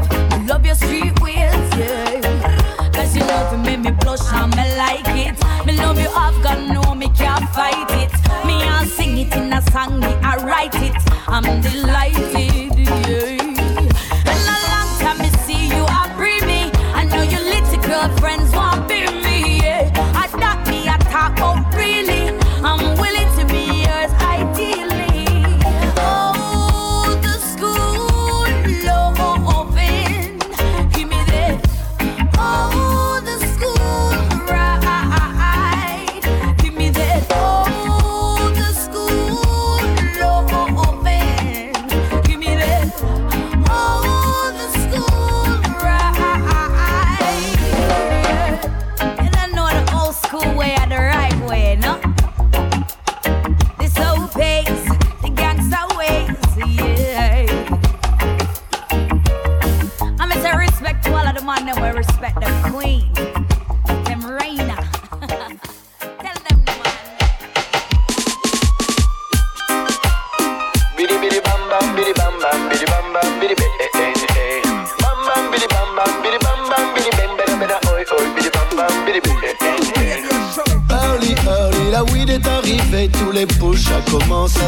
[0.00, 0.46] Brave.
[0.46, 1.36] Love your street ways,
[1.76, 2.90] yeah.
[2.92, 5.66] Cause you to make me blush and like it.
[5.66, 8.12] Me love you off, God know me can't fight it.
[8.46, 10.94] Me I'll sing it in a song, me I write it.
[11.26, 12.65] I'm delighted,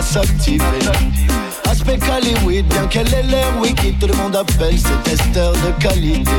[0.01, 0.65] s'activer.
[1.65, 6.31] Aspect Hollywood, bien qu'elle ait l'air wiki, tout le monde appelle ses testeurs de qualité.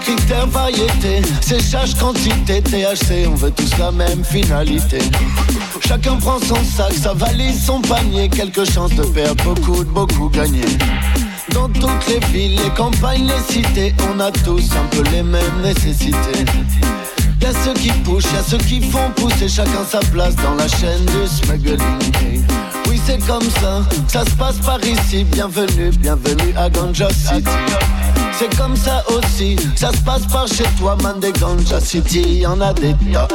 [0.00, 4.98] Critères variété, séchage quantité, THC, on veut tous la même finalité.
[5.86, 10.28] Chacun prend son sac, sa valise, son panier, quelques chances de perdre beaucoup, de beaucoup
[10.28, 10.66] gagner.
[11.52, 15.62] Dans toutes les villes, les campagnes, les cités, on a tous un peu les mêmes
[15.62, 16.44] nécessités.
[17.40, 21.04] Y'a ceux qui poussent, y'a ceux qui font pousser chacun sa place dans la chaîne
[21.06, 21.78] du smuggling.
[22.88, 25.24] Oui, c'est comme ça, ça se passe par ici.
[25.24, 27.44] Bienvenue, bienvenue à Ganja City.
[28.32, 32.60] C'est comme ça aussi, ça se passe par chez toi, man des Ganja City, y'en
[32.60, 33.28] a des tas.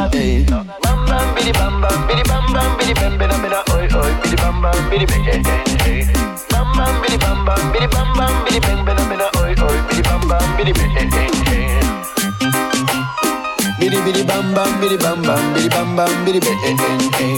[14.56, 17.36] Bam bam bidi bam bam bidi bam bam bidi bam hey hey hey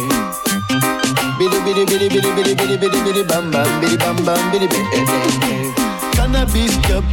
[1.39, 4.67] Bidi bidi bidi bidi bidi bidi bidi bidi bam bam bidi bam bam bidi
[6.15, 7.03] Cannabis cup,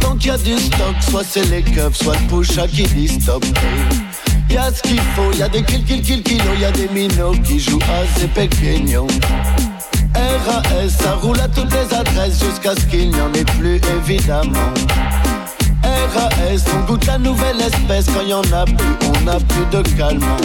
[0.00, 2.84] tant qu'il y a du stock, soit c'est les keufs, soit le push à qui
[2.84, 3.44] dit stop.
[4.50, 7.78] Y'a ce qu'il faut, y'a des kill kill kill kilos, y'a des minots qui jouent
[7.82, 9.08] à ces pequeños.
[10.14, 14.72] RAS, ça roule à toutes les adresses jusqu'à ce qu'il n'y en ait plus évidemment.
[16.74, 20.36] On goûte la nouvelle espèce quand y en a plus, on n'a plus de calmant.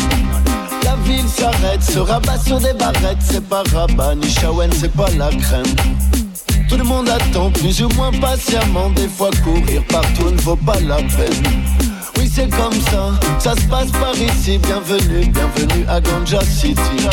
[0.84, 5.10] La ville s'arrête, se rabat sur des barrettes, c'est pas rabat, ni Shawen, c'est pas
[5.18, 5.64] la crème.
[6.70, 10.80] Tout le monde attend plus ou moins patiemment, des fois courir partout ne vaut pas
[10.82, 11.44] la peine.
[12.18, 14.60] Oui, c'est comme ça, ça se passe par ici.
[14.60, 17.08] Bienvenue, bienvenue à Ganja City.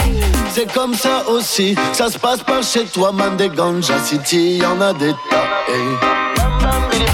[0.52, 4.58] C'est comme ça aussi, ça se passe par chez toi, man de Ganja City.
[4.58, 5.46] Y'en a des tas.
[5.68, 6.19] Hey.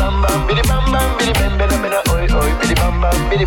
[0.07, 3.45] Bam bam bidi bam bam bidi bam bam bida oi oi bidi bam bam bidi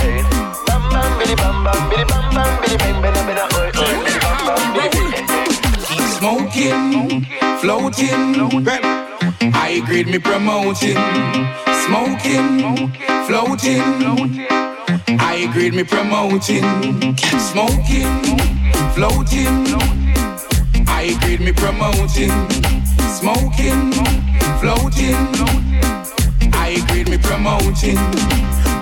[0.00, 0.22] hey.
[0.66, 1.80] Bam bam bam bam bam
[2.10, 2.54] bam bam bam.
[6.16, 7.26] Smoking,
[7.60, 8.22] floating,
[9.52, 11.02] high grade me promoting.
[11.84, 12.48] Smoking,
[13.26, 13.84] floating,
[15.20, 16.64] high grade me promoting.
[17.50, 18.08] Smoking,
[18.94, 19.66] floating,
[21.20, 22.32] grade me promoting.
[23.18, 23.92] Smoking,
[24.64, 25.12] floating,
[26.56, 28.00] high grade me promoting.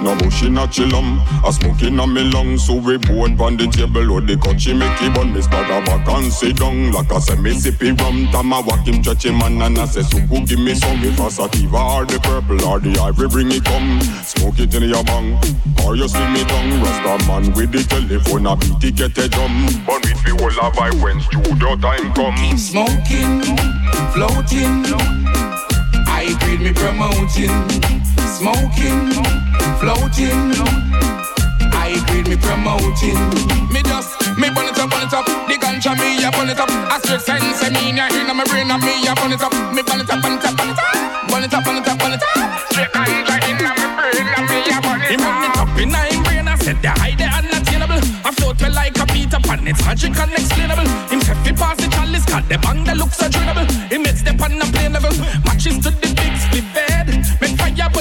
[0.02, 4.10] No bushing a chillum, a smoking on me lungs So we board on the table
[4.10, 6.90] or the country make it bun Me start a back and sit down.
[6.90, 10.00] Like I say me sippy rum Time I walk him church man and I say
[10.00, 10.98] Suku give me some?
[11.04, 14.00] If a sativa or the purple or the ivory bring it come.
[14.26, 15.38] Smoke it in your bang
[15.86, 16.82] Or you see me tongue.
[16.82, 19.54] Rasta man with the telephone a beat it get a drum.
[19.86, 22.58] But with me whole a vibe when studio time come.
[22.58, 23.54] Smoking,
[24.10, 24.82] floating
[26.32, 27.52] High grade me promoting
[28.24, 29.12] Smoking,
[29.76, 30.56] floating
[31.68, 33.20] High grade me promoting
[33.68, 36.56] Me just, me burn it up, burn it up The ganja me a burn it
[36.56, 39.44] up A straight sense I mean ya in my brain and me a burn it
[39.44, 41.76] up Me burn it up, burn it up, burn it up Burn it up, burn
[41.76, 42.80] it up, burn it up in
[44.48, 49.36] me it up it in my brain I said I float well like a Peter
[49.36, 53.18] Pan It's magic unexplainable Him say fi pass the chalice Cause the bang that looks
[53.18, 55.12] so dreadable He makes the pan a plane level
[55.44, 56.11] Matches to the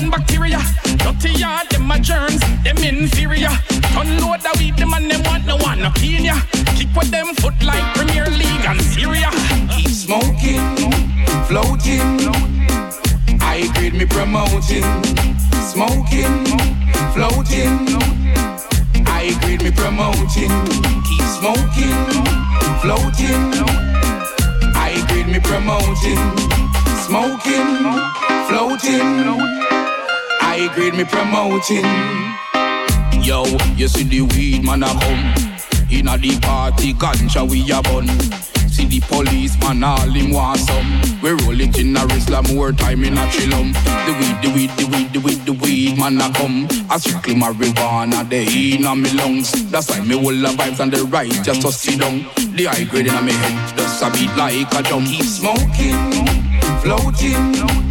[0.01, 0.59] Make bacteria.
[0.97, 3.49] Dirty yard, them a germs Them inferior.
[3.95, 6.35] Unload the weed, them and them want no one no Kenya
[6.75, 9.29] Kick with them foot like Premier League and Syria.
[9.69, 10.61] Keep smoking,
[11.45, 12.01] floating.
[13.39, 14.83] High grade me promoting.
[15.69, 16.45] Smoking,
[17.13, 17.85] floating.
[19.05, 20.49] High grade me promoting.
[21.05, 21.97] Keep smoking,
[22.81, 23.51] floating.
[24.73, 26.17] High grade me promoting.
[27.05, 27.67] Smoking,
[28.47, 29.70] floating
[30.51, 31.87] High grade me promoting.
[33.23, 33.45] Yo,
[33.77, 38.05] you see the weed man a come Inna the party ganja we a bun.
[38.67, 41.01] See the police man all him want some.
[41.21, 43.71] We roll it in a Rizla more time in a chillum
[44.03, 46.67] The weed, the weed, the weed, the weed, the weed man a come.
[46.89, 48.43] I strictly marijuana they
[48.75, 49.53] inna me lungs.
[49.71, 52.27] That's why me hold the vibes and the right just to sit down.
[52.57, 55.05] The high grade inna me head just a beat like a drum.
[55.05, 56.11] Keep smoking,
[56.81, 57.90] floating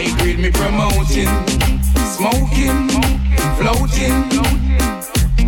[0.00, 1.28] High grade me promoting.
[2.08, 2.88] Smoking,
[3.60, 4.16] floating.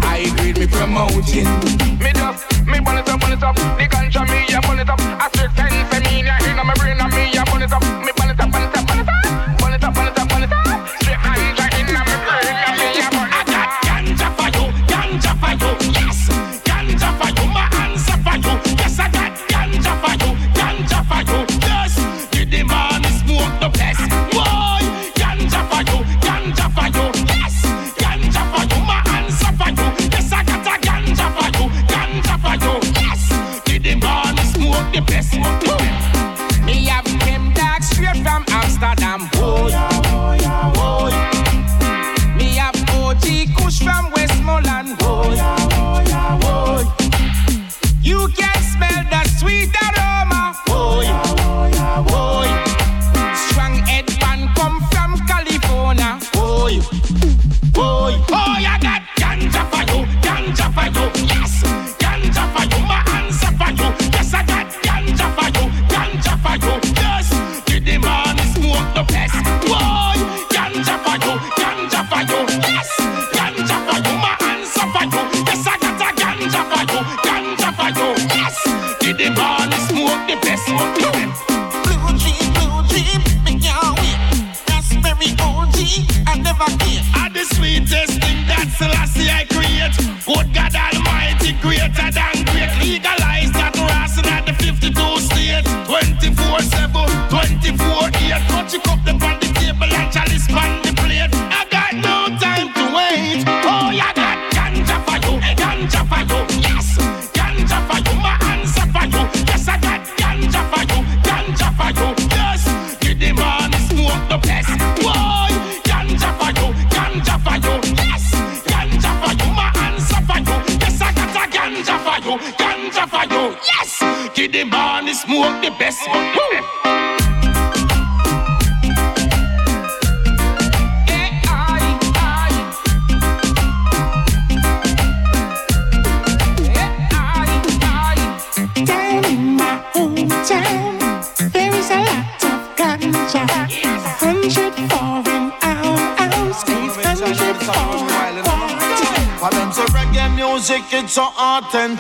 [0.05, 1.49] High grade me promoting.
[1.97, 3.57] Me just, me burn it up, burn it up.
[3.57, 5.01] The ganja me burn it up.
[5.01, 7.83] I straight sense I mean ya inna my brain and me burn it up.
[8.05, 8.12] Me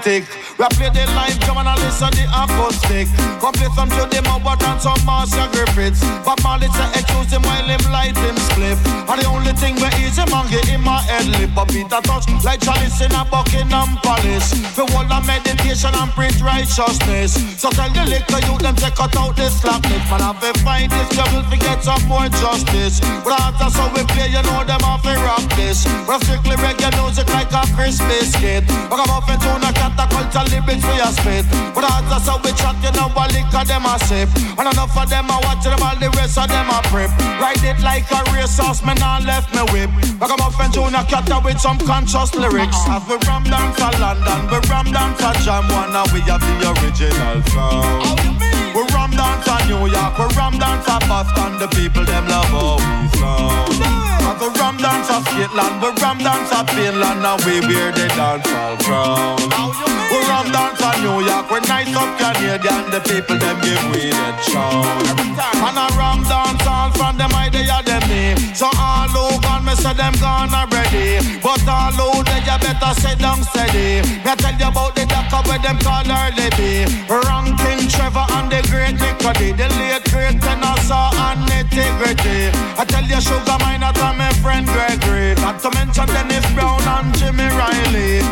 [0.02, 0.28] authentic.
[0.58, 3.08] We play the live drum and I listen the acoustic.
[3.40, 6.02] Come play some Judy Mowatt and some Marcia Griffiths.
[6.24, 8.78] But Marley say accuse him while him light him spliff.
[9.08, 11.50] And the only thing we easy man get in my head lip.
[11.54, 14.50] But Peter touch like Chalice in a Buckingham Palace.
[14.76, 17.38] The whole of meditation and preach righteousness.
[17.58, 20.04] So tell the liquor you them take cut out this slackness.
[20.10, 23.00] Man have to fight this devil to get some more justice.
[23.24, 25.86] But that's how we play, you know them have to rock this.
[26.06, 28.66] We're strictly reggae music like a Christmas kid.
[28.90, 29.61] But I'm off into a
[30.43, 31.47] catapult lyrics for your spit.
[31.74, 34.28] But that's how we chat, you know, a liquor them a sip.
[34.59, 37.10] And enough of them a watch them, all the rest of them a prep.
[37.40, 39.90] Ride it like a racehorse, man, I left me whip.
[40.20, 42.77] I'm off into a cat with some conscious lyrics.
[42.86, 46.40] Have we ram down for London, we ram down for Jam One, and we have
[46.40, 48.41] the original sound.
[49.22, 53.06] Down for New York, we ram down for Boston, the people them love how we
[53.22, 53.78] sound.
[54.26, 58.06] Have we ram down for Scotland, we ram down for Finland, and we wear the
[58.18, 59.38] dancehall crown.
[60.10, 64.10] We ram down for New York, we nice up Canadian, the people them give we
[64.10, 64.82] the chow.
[65.70, 68.36] And I ram dance from them idea them me.
[68.55, 71.19] So all who gone, me say them gone already.
[71.43, 74.02] But all who they you better sit down steady.
[74.24, 76.86] Me tell you about the doctor where them call her Libby.
[77.09, 79.52] Wrong King Trevor and the great Nicody.
[79.52, 82.51] The late great Tenor Saw and Integrity.
[82.78, 85.35] I tell you Sugar Minott to my friend Gregory.
[85.40, 88.23] Not to mention Dennis Brown and Jimmy Riley.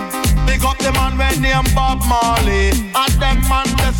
[0.47, 2.70] Big up the man when name Bob Marley.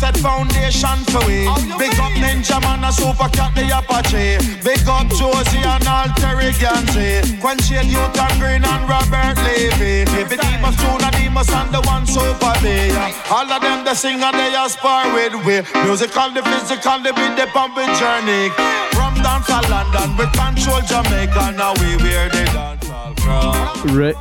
[0.01, 1.45] Set foundation for we.
[1.77, 4.41] Big up Ninja Man and Super Cat the Apache.
[4.65, 7.21] Big up Josie and all Terry Ganzie.
[7.37, 10.09] Quenchel Youth and Green and Robert Levy.
[10.09, 12.89] Baby Demus, Tuna Demus and the one Super B.
[13.29, 15.61] All of them they sing and they aspire with we.
[15.85, 18.49] Musical, the physical, the beat, the pumping journey.
[18.97, 21.53] From down to London, we control Jamaica.
[21.53, 22.90] Now we wear the crown.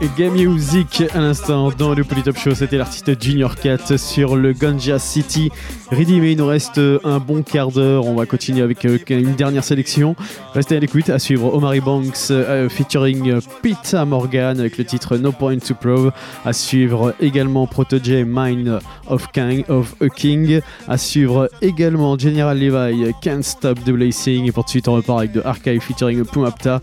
[0.01, 4.99] Reggae Music à l'instant dans le Polytop Show, c'était l'artiste Junior Cat sur le Ganja
[4.99, 5.51] City.
[5.91, 8.07] Ready, il nous reste un bon quart d'heure.
[8.07, 10.16] On va continuer avec euh, une dernière sélection.
[10.55, 15.32] Restez à l'écoute, à suivre Omari Banks euh, featuring Peter Morgan avec le titre No
[15.32, 16.11] Point to Prove.
[16.45, 20.61] À suivre également Protege Mind of, King, of a King.
[20.89, 24.47] À suivre également General Levi Can't Stop the Blazing.
[24.47, 26.81] Et pour de suite, on repart avec The Archive featuring Pumapta.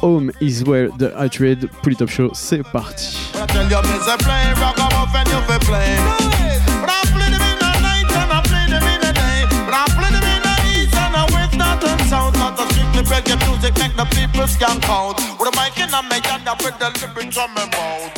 [0.00, 1.70] Home is where the hatred.
[1.82, 3.16] Polytop Show, c'est parti.
[13.64, 15.16] Music make the people skank out.
[15.38, 18.13] With a mic in my hand, I put the lyrics on my.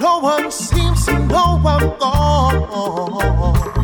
[0.00, 3.79] No one seems to know I'm gone.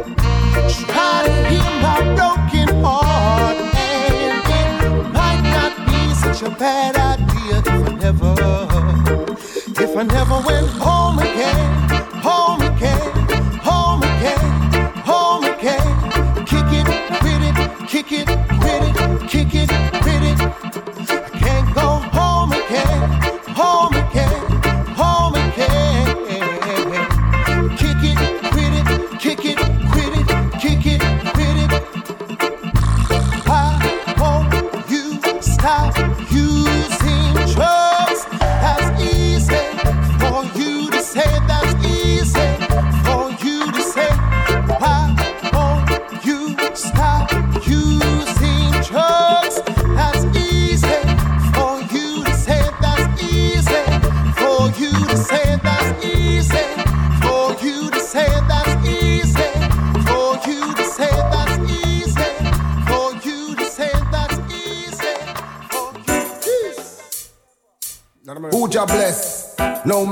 [0.07, 3.57] I had him a broken heart.
[3.81, 7.62] And I that be such a bad idea
[7.97, 8.35] never,
[9.83, 12.00] if I never went home again,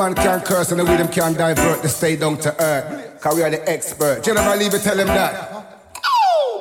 [0.08, 3.20] man can curse and the rhythm can divert the stay down to earth.
[3.20, 4.22] Cause we are the expert.
[4.22, 5.52] General Levy, tell him that.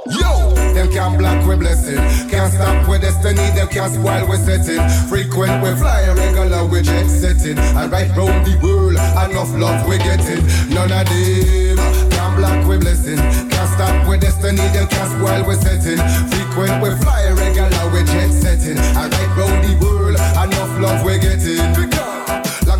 [0.07, 0.53] Yo!
[0.74, 1.98] Them can't block we blessing.
[2.30, 4.82] Can't stop with destiny, them can't spoil we setting.
[5.10, 7.57] Frequent we fly, regular we jet setting.
[7.57, 10.44] And right round the world, enough love we getting.
[10.74, 11.78] None of them
[12.11, 13.18] can block we blessing.
[13.18, 15.99] Can't stop with destiny, them can't spoil we setting.
[16.32, 18.78] Frequent we fly, regular we jet setting.
[18.78, 21.98] And right round the world, enough love we getting.
[21.98, 22.16] Long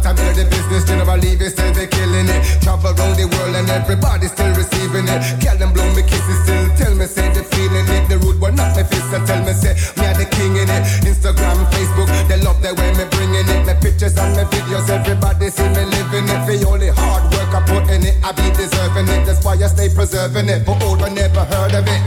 [0.08, 2.42] time in the business, General Levy, still they killing it.
[2.64, 5.20] Travel around the world and everybody still receiving it.
[5.44, 8.08] Girl them blow me kisses, still tell me say they feeling it.
[8.08, 10.70] The rude one not my fist and tell me say me are the king in
[10.72, 10.84] it.
[11.04, 13.68] Instagram, Facebook, they love the way me bringing it.
[13.68, 16.42] My pictures and my videos, everybody see me living it.
[16.48, 19.28] The only hard work I put in it, I be deserving it.
[19.28, 20.64] That's why I stay preserving it.
[20.64, 22.02] But old one never heard of it.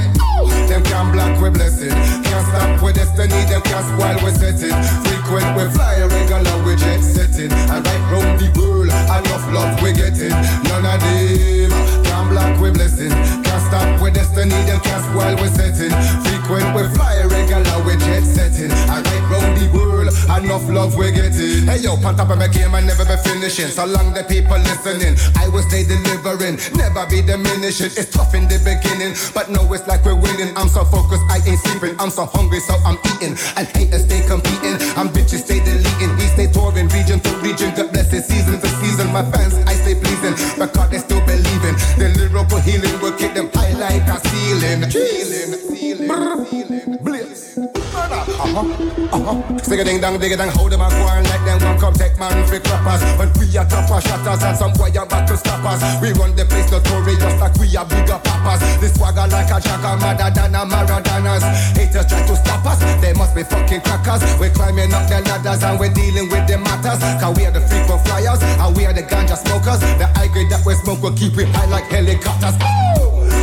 [0.71, 3.45] Them can't block we blessing, can't stop with destiny.
[3.51, 4.73] Them can't spoil we setting.
[5.05, 7.53] Frequent we fly, regular we jet setting.
[7.53, 10.31] And right round the world, enough love we getting.
[10.69, 12.00] None of them
[12.31, 13.11] block we blessing.
[13.43, 15.93] Can't stop with destiny, them can't spoil we setting.
[16.25, 18.71] Frequent we fly, regular we jet setting.
[18.89, 20.09] I right round the world,
[20.39, 21.67] enough love we getting.
[21.67, 23.69] Hey yo, on top of my game, I never be finishing.
[23.69, 27.93] So long the people listening, I will stay delivering, never be diminishing.
[27.99, 30.55] It's tough in the beginning, but now it's like we're winning.
[30.57, 31.99] I'm so focused, I ain't sleeping.
[31.99, 33.35] I'm so hungry, so I'm eating.
[33.59, 36.15] I hate and haters stay competing, I'm bitches stay deleting.
[36.17, 37.75] We stay touring region to region.
[37.75, 39.11] God bless it, season to season.
[39.13, 41.75] My fans, I stay pleasing because they still believing.
[41.99, 44.91] The lyrical healing will keep them high like a ceiling.
[44.91, 47.70] Ceiling, ceiling,
[48.25, 48.41] bliss.
[48.41, 49.59] Uh-huh, uh-huh.
[49.59, 51.79] Stick a ding dong, dig a dang, hold them and go on like them one
[51.79, 53.03] come take man for clappers.
[53.19, 55.81] When we are topper shatters and some boy about to stop us.
[56.01, 58.61] We run the place notorious like we are bigger papas.
[58.81, 61.45] This swagger like a jacker, madder than a Maradonas.
[61.77, 64.23] Haters try to stop us, they must be fucking crackers.
[64.39, 67.01] We're climbing up the ladders and we're dealing with the matters.
[67.21, 69.81] Cause we are the frequent flyers and we are the ganja smokers.
[69.99, 72.57] The high grade that we smoke will keep it high like helicopters.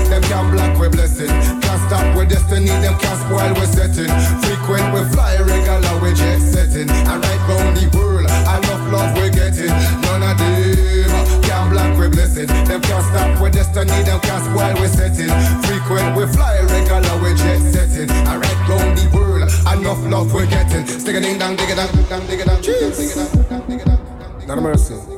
[0.07, 0.09] Ooh!
[0.09, 1.27] Them can't block we blessing.
[1.27, 4.11] Can't stop with destiny, them can't spoil we setting.
[4.41, 6.89] Frequent we fly, regular we jet setting.
[6.89, 9.73] And right round the world, enough love we getting.
[10.01, 12.47] None of them can block we blessing.
[12.47, 15.31] Them can't stop with destiny, them can't spoil we setting.
[15.67, 18.09] Frequent we fly, regular we jet setting.
[18.09, 20.87] And right round the world, enough love we getting.
[20.87, 23.15] Stick a ding dong, dig it dong, dong, dig it dong, dig it
[23.49, 24.47] dong, dig it dong.
[24.47, 24.95] Not a mercy.
[24.95, 25.16] Stick a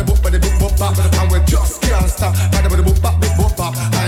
[0.04, 3.60] boop, boop, boop, and we just can't stop, boop, boop.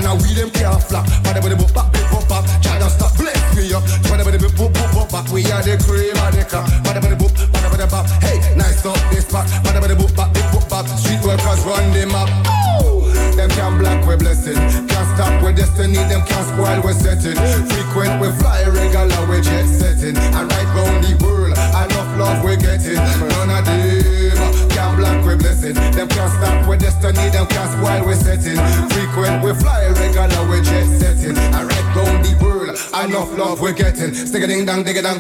[0.05, 2.63] And we them can't flop, boop, boop.
[2.63, 5.33] Try to stop, bless me up, boop, boop, boop.
[5.33, 6.92] We are the cream of the crop.
[11.73, 12.29] Run them up
[13.37, 14.55] them can't block we blessing.
[14.55, 17.35] Can't stop with destiny, them can't spoil we setting.
[17.67, 20.17] Frequent we fly regular we jet setting.
[20.17, 23.01] And right round the world, enough love we getting.
[23.01, 25.75] None of them can't block we blessing.
[25.97, 28.61] Them can't stop with destiny, them can't spoil we setting.
[28.93, 31.37] Frequent we fly regular we jet setting.
[31.37, 34.15] And right round the world, enough love we getting.
[34.15, 35.19] Stick a ding dong, dig a dong.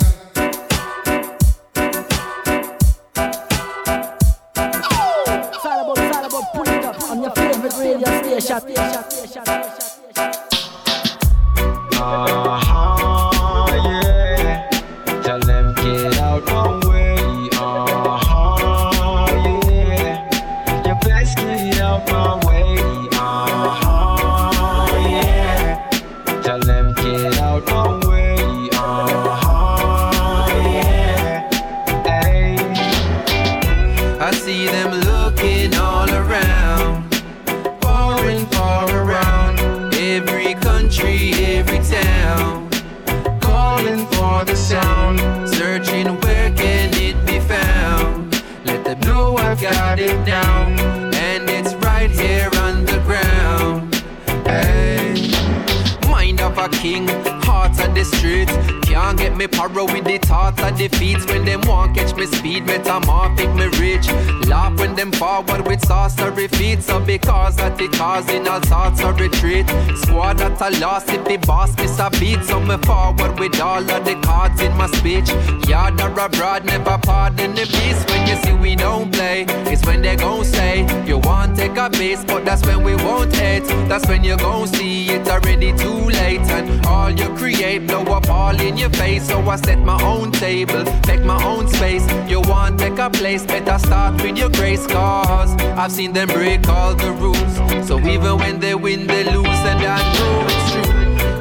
[67.19, 69.69] Because of the causing all sorts of retreat.
[70.03, 72.43] Squad that I lost if the boss miss a beat.
[72.45, 75.29] So me forward with all of the cards in my speech.
[75.69, 78.09] Yard or abroad, never pardon the beast.
[78.09, 81.91] When you see we don't play, it's when they gon' say you want take a
[81.91, 83.67] base, but that's when we won't hate.
[83.91, 86.47] That's when you gon' see it already too late.
[86.57, 89.29] And all you create blow up all in your face.
[89.29, 92.07] So I set my own table, take my own space.
[92.29, 94.87] You want take a place, better start with your grace.
[94.87, 95.51] Cause
[95.81, 97.87] I've seen them break all the rules.
[97.87, 100.93] So even when they win, they lose, and I know it's true.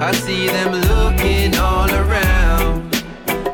[0.02, 2.96] I see them looking all around,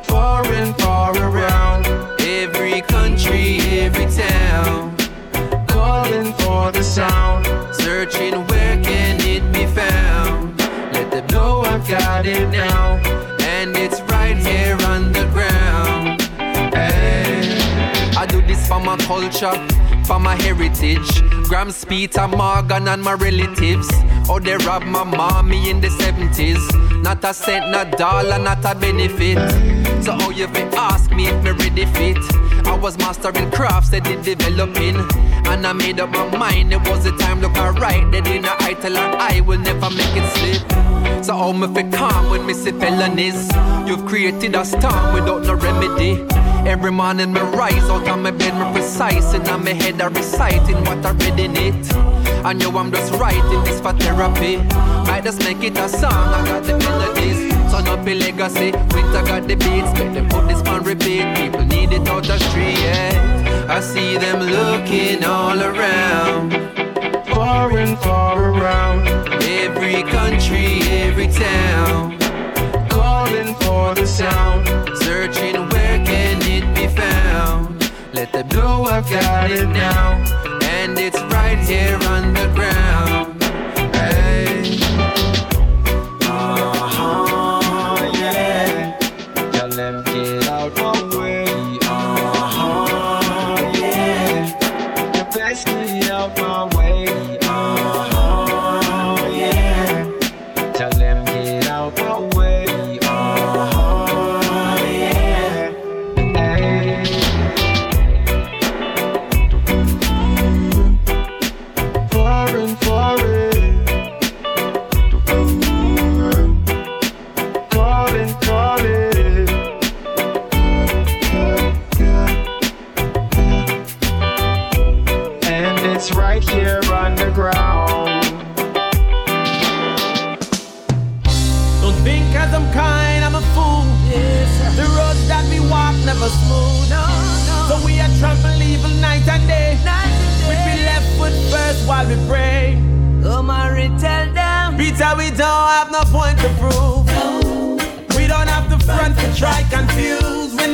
[0.06, 1.86] far and far around.
[2.22, 4.96] Every country, every town,
[5.68, 7.46] calling for the sound,
[7.76, 9.97] searching where can it be found.
[12.28, 12.96] It now,
[13.40, 16.22] and it's right here on the ground.
[16.76, 17.58] Hey.
[18.18, 19.54] I do this for my culture,
[20.06, 21.10] for my heritage.
[21.48, 23.88] Grams, Peter, Morgan, and my relatives.
[24.30, 26.62] Oh, they robbed my mommy in the 70s.
[27.02, 29.38] Not a cent, not a dollar, not a benefit.
[30.04, 32.47] So, how you fi ask me if me ready fit?
[32.68, 34.98] I was mastering crafts, they did developing.
[35.48, 38.12] And I made up my mind, it was the time look alright.
[38.12, 41.24] They didn't I tell her I will never make it slip.
[41.24, 43.50] So, how me fi calm when me see felonies?
[43.88, 46.26] You've created a storm without no remedy.
[46.68, 50.80] Every morning me rise out of my bed, me precise and my head I reciting
[50.86, 51.94] what I read in it.
[52.44, 54.58] I know I'm just writing this for therapy.
[55.08, 57.37] Might just make it a song, I got the melodies.
[57.98, 59.92] Up a legacy, winter got the beats.
[59.98, 61.26] Make them put this on repeat.
[61.36, 62.78] People need it out the street.
[62.78, 63.66] Yeah.
[63.68, 66.52] I see them looking all around,
[67.34, 69.08] far and far around.
[69.42, 72.20] Every country, every town,
[72.88, 74.68] calling for the sound,
[75.00, 77.92] searching where can it be found.
[78.14, 80.24] Let them know I've got it now,
[80.62, 83.17] and it's right here on the ground.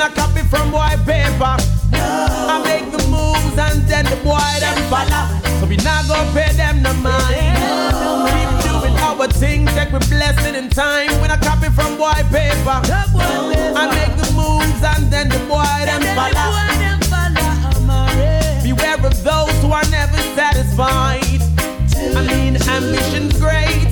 [0.03, 1.55] Not copy from white paper.
[1.95, 5.23] I make the moves and then the boy them follow.
[5.59, 7.55] So we not gonna pay them no mind.
[8.27, 11.07] Keep doing our thing, take we blessing in time.
[11.21, 12.83] We not copy from white paper.
[13.79, 16.51] I make the moves and then the boy them follow.
[18.61, 21.39] Beware of those who are never satisfied.
[21.95, 23.87] I mean, ambition's great,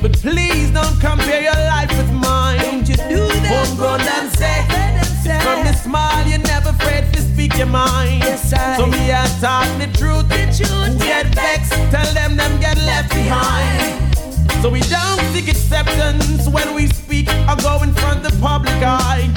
[0.00, 2.60] but please don't compare your life with mine.
[2.60, 3.68] Don't you do that?
[3.68, 4.93] Homegrown and say,
[5.24, 8.22] from the smile, you're never afraid to speak your mind.
[8.22, 10.28] Yes, I- so me I talk the truth.
[10.28, 10.98] The truth.
[11.00, 14.16] Get vexed, tell them them get left behind.
[14.62, 18.80] So we don't seek acceptance when we speak or go in front of the public
[18.82, 19.28] eye.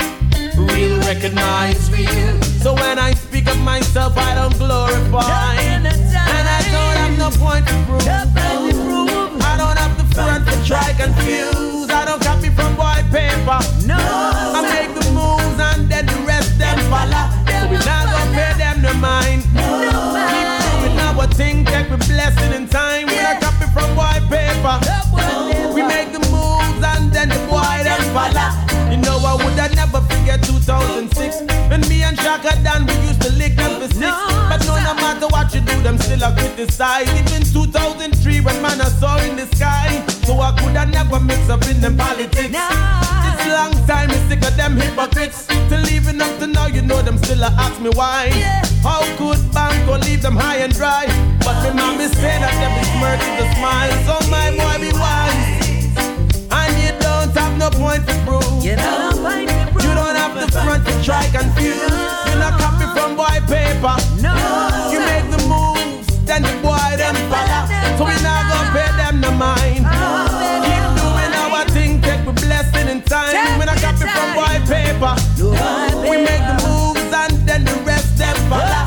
[0.56, 2.42] Real recognize real.
[2.64, 5.56] So when I speak of myself, I don't glorify.
[5.60, 8.08] And I don't have no point to prove.
[8.08, 11.90] I don't have the front to try confuse.
[11.90, 13.60] I don't copy from white paper.
[13.86, 13.98] No.
[14.00, 15.07] I make the
[21.38, 23.06] thing, take the blessing in time.
[23.06, 24.76] We not copy from white paper.
[25.74, 28.50] We make the moves and then the boy them follow.
[28.92, 33.22] You know I would have never forget 2006 when me and Shaka Dan we used
[33.22, 34.37] to lick them for six.
[34.88, 37.10] No, no matter what you do, them still a criticize.
[37.20, 41.50] Even 2003 when man I saw in the sky, so I could have never mix
[41.50, 42.56] up in them politics.
[42.56, 45.46] This long time is sick of them hypocrites.
[45.68, 48.30] Till even up to now, you know them still a ask me why.
[48.82, 51.06] How could Banco leave them high and dry?
[51.44, 53.92] But my mom is saying that them is smirk is a smile.
[54.08, 55.68] So my boy be wise.
[56.48, 58.64] And you don't have no point to prove.
[58.64, 61.76] You don't, have the front to try confuse.
[61.76, 62.67] You're not
[63.08, 63.96] from white paper.
[64.22, 64.36] No.
[64.92, 67.64] You make the moves, then the boy them follow.
[67.98, 69.86] So we not gonna pay them no mind.
[69.88, 73.60] Oh, Keep doing our thing, take the blessing in time.
[73.60, 75.14] We not copy from white paper.
[76.10, 78.84] We make the moves and then the rest them follow.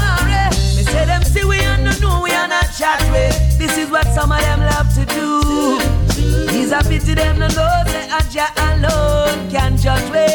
[0.77, 3.37] Me say them see we and no know we are not chat with.
[3.59, 5.79] This is what some of them love to do.
[6.53, 10.27] It's a pity them no know say Aja alone can judge we,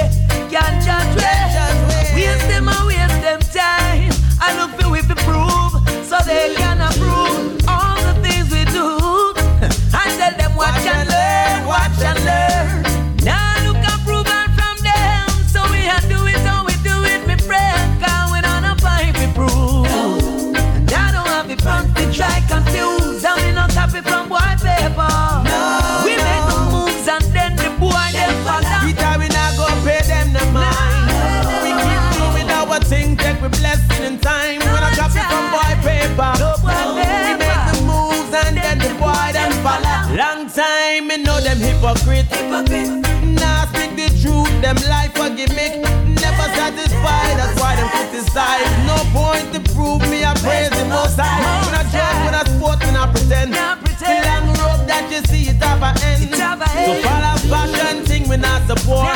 [44.62, 45.82] them life a gimmick.
[46.22, 48.68] Never satisfied, that's why them criticize.
[48.88, 51.42] No point to prove me, I praise the most high.
[51.66, 53.54] When I joke, when I sport, when I pretend.
[53.54, 56.36] The long rope that you see, it have a end.
[56.36, 59.16] So follow fashion thing, we not support.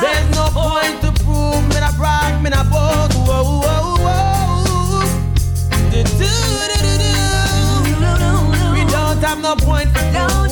[0.00, 3.14] There's no point to prove, me not brag, me not boast.
[3.28, 5.06] Whoa, whoa, whoa.
[5.92, 7.12] Do, do, do, do, do.
[8.74, 10.50] We don't have no point to prove.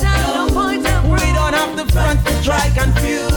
[1.11, 3.32] We don't have the front to try confuse.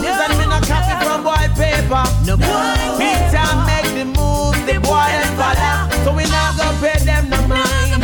[2.97, 5.07] Big time make the move, the boy
[5.37, 5.89] and.
[6.03, 8.03] So we not gonna pay them no mind.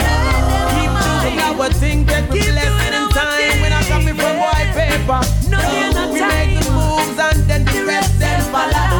[0.75, 3.69] Keep doing our thing, take the blessing in time.
[3.69, 5.21] Not copy from white paper.
[6.13, 8.43] we make the moves and then the rest them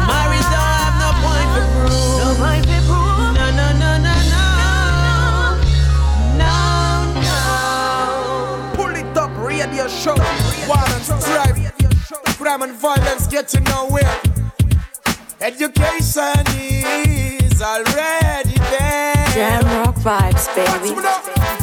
[0.06, 2.18] marriage don't have no point to prove.
[2.22, 3.34] No point to prove.
[3.38, 4.44] No, no, no, no, no.
[6.42, 6.54] No,
[7.26, 7.36] no.
[8.74, 10.16] Pull it up, radio show.
[11.20, 11.58] Strife,
[12.38, 14.33] crime and violence getting nowhere.
[15.44, 19.26] Education is already there.
[19.34, 20.94] Jam rock vibes, baby.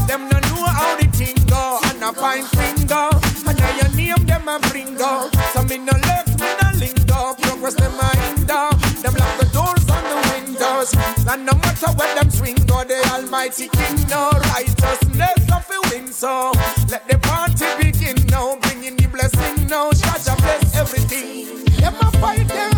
[0.06, 3.10] Them no know how the thing go and a fine finger.
[3.50, 5.32] And now your name them a bring go.
[5.56, 7.34] So me no left, me no lingo.
[7.42, 8.70] Progress them a hinder.
[9.02, 10.94] Them lock the doors and the windows.
[11.28, 16.06] And no matter where them swing go, the Almighty King no righteousness of win.
[16.14, 16.52] So
[16.92, 18.58] let the party begin now.
[18.58, 19.90] Bring in the blessing now.
[19.90, 21.66] Jah bless everything.
[21.82, 22.71] Them a fight them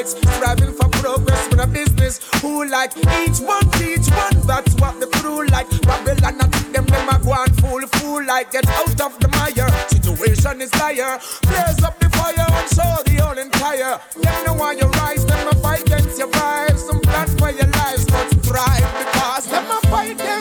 [0.00, 0.14] heights.
[0.36, 2.20] Striving for progress with a business.
[2.40, 4.46] Who like each one teach one.
[4.46, 5.68] That's what the crew like.
[5.82, 9.28] Babylon a think them them a go and fool fool like get out of the
[9.28, 9.68] mire.
[9.88, 11.18] Situation is dire.
[11.42, 14.00] Blaze up the fire and show the whole entire.
[14.22, 16.78] Them know why you rise, them a fight against your vibes.
[16.78, 20.39] Some plan for your lives, but thrive because them a fight them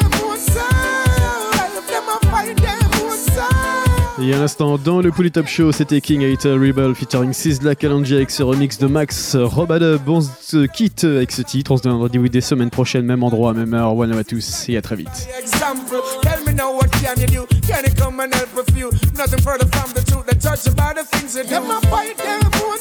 [4.21, 8.15] Et à l'instant, dans le Pouli Top Show, c'était King Hater Rebel featuring Sizzla Kalonji
[8.15, 10.07] avec ce remix de Max Robadub.
[10.09, 11.71] On se quitte avec ce titre.
[11.71, 13.95] On se donne rendez-vous des semaines prochaines, même endroit, même heure.
[13.95, 15.27] One à tous et à très vite.
[15.39, 16.01] example.
[16.21, 17.45] Tell me now what can you do?
[17.67, 18.89] Can you come and help a few?
[19.15, 20.25] Nothing further from the truth.
[20.25, 22.77] They touch about the things that them a fight them own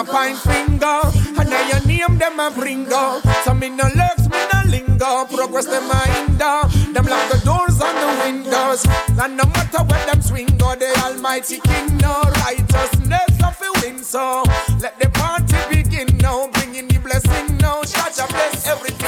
[0.00, 1.00] a fine finger.
[1.38, 3.20] And now your name them a bringo.
[3.44, 5.14] So me no lurks, me no linger.
[5.34, 6.58] Progress them a hinder.
[6.92, 8.86] Them lock the doors and the windows.
[9.20, 13.98] And no matter where them swing go, the Almighty King no righteousness of the win.
[13.98, 14.42] So
[14.80, 17.82] let the party begin now, bringing the blessing now.
[17.82, 18.99] Shut up, bless everything.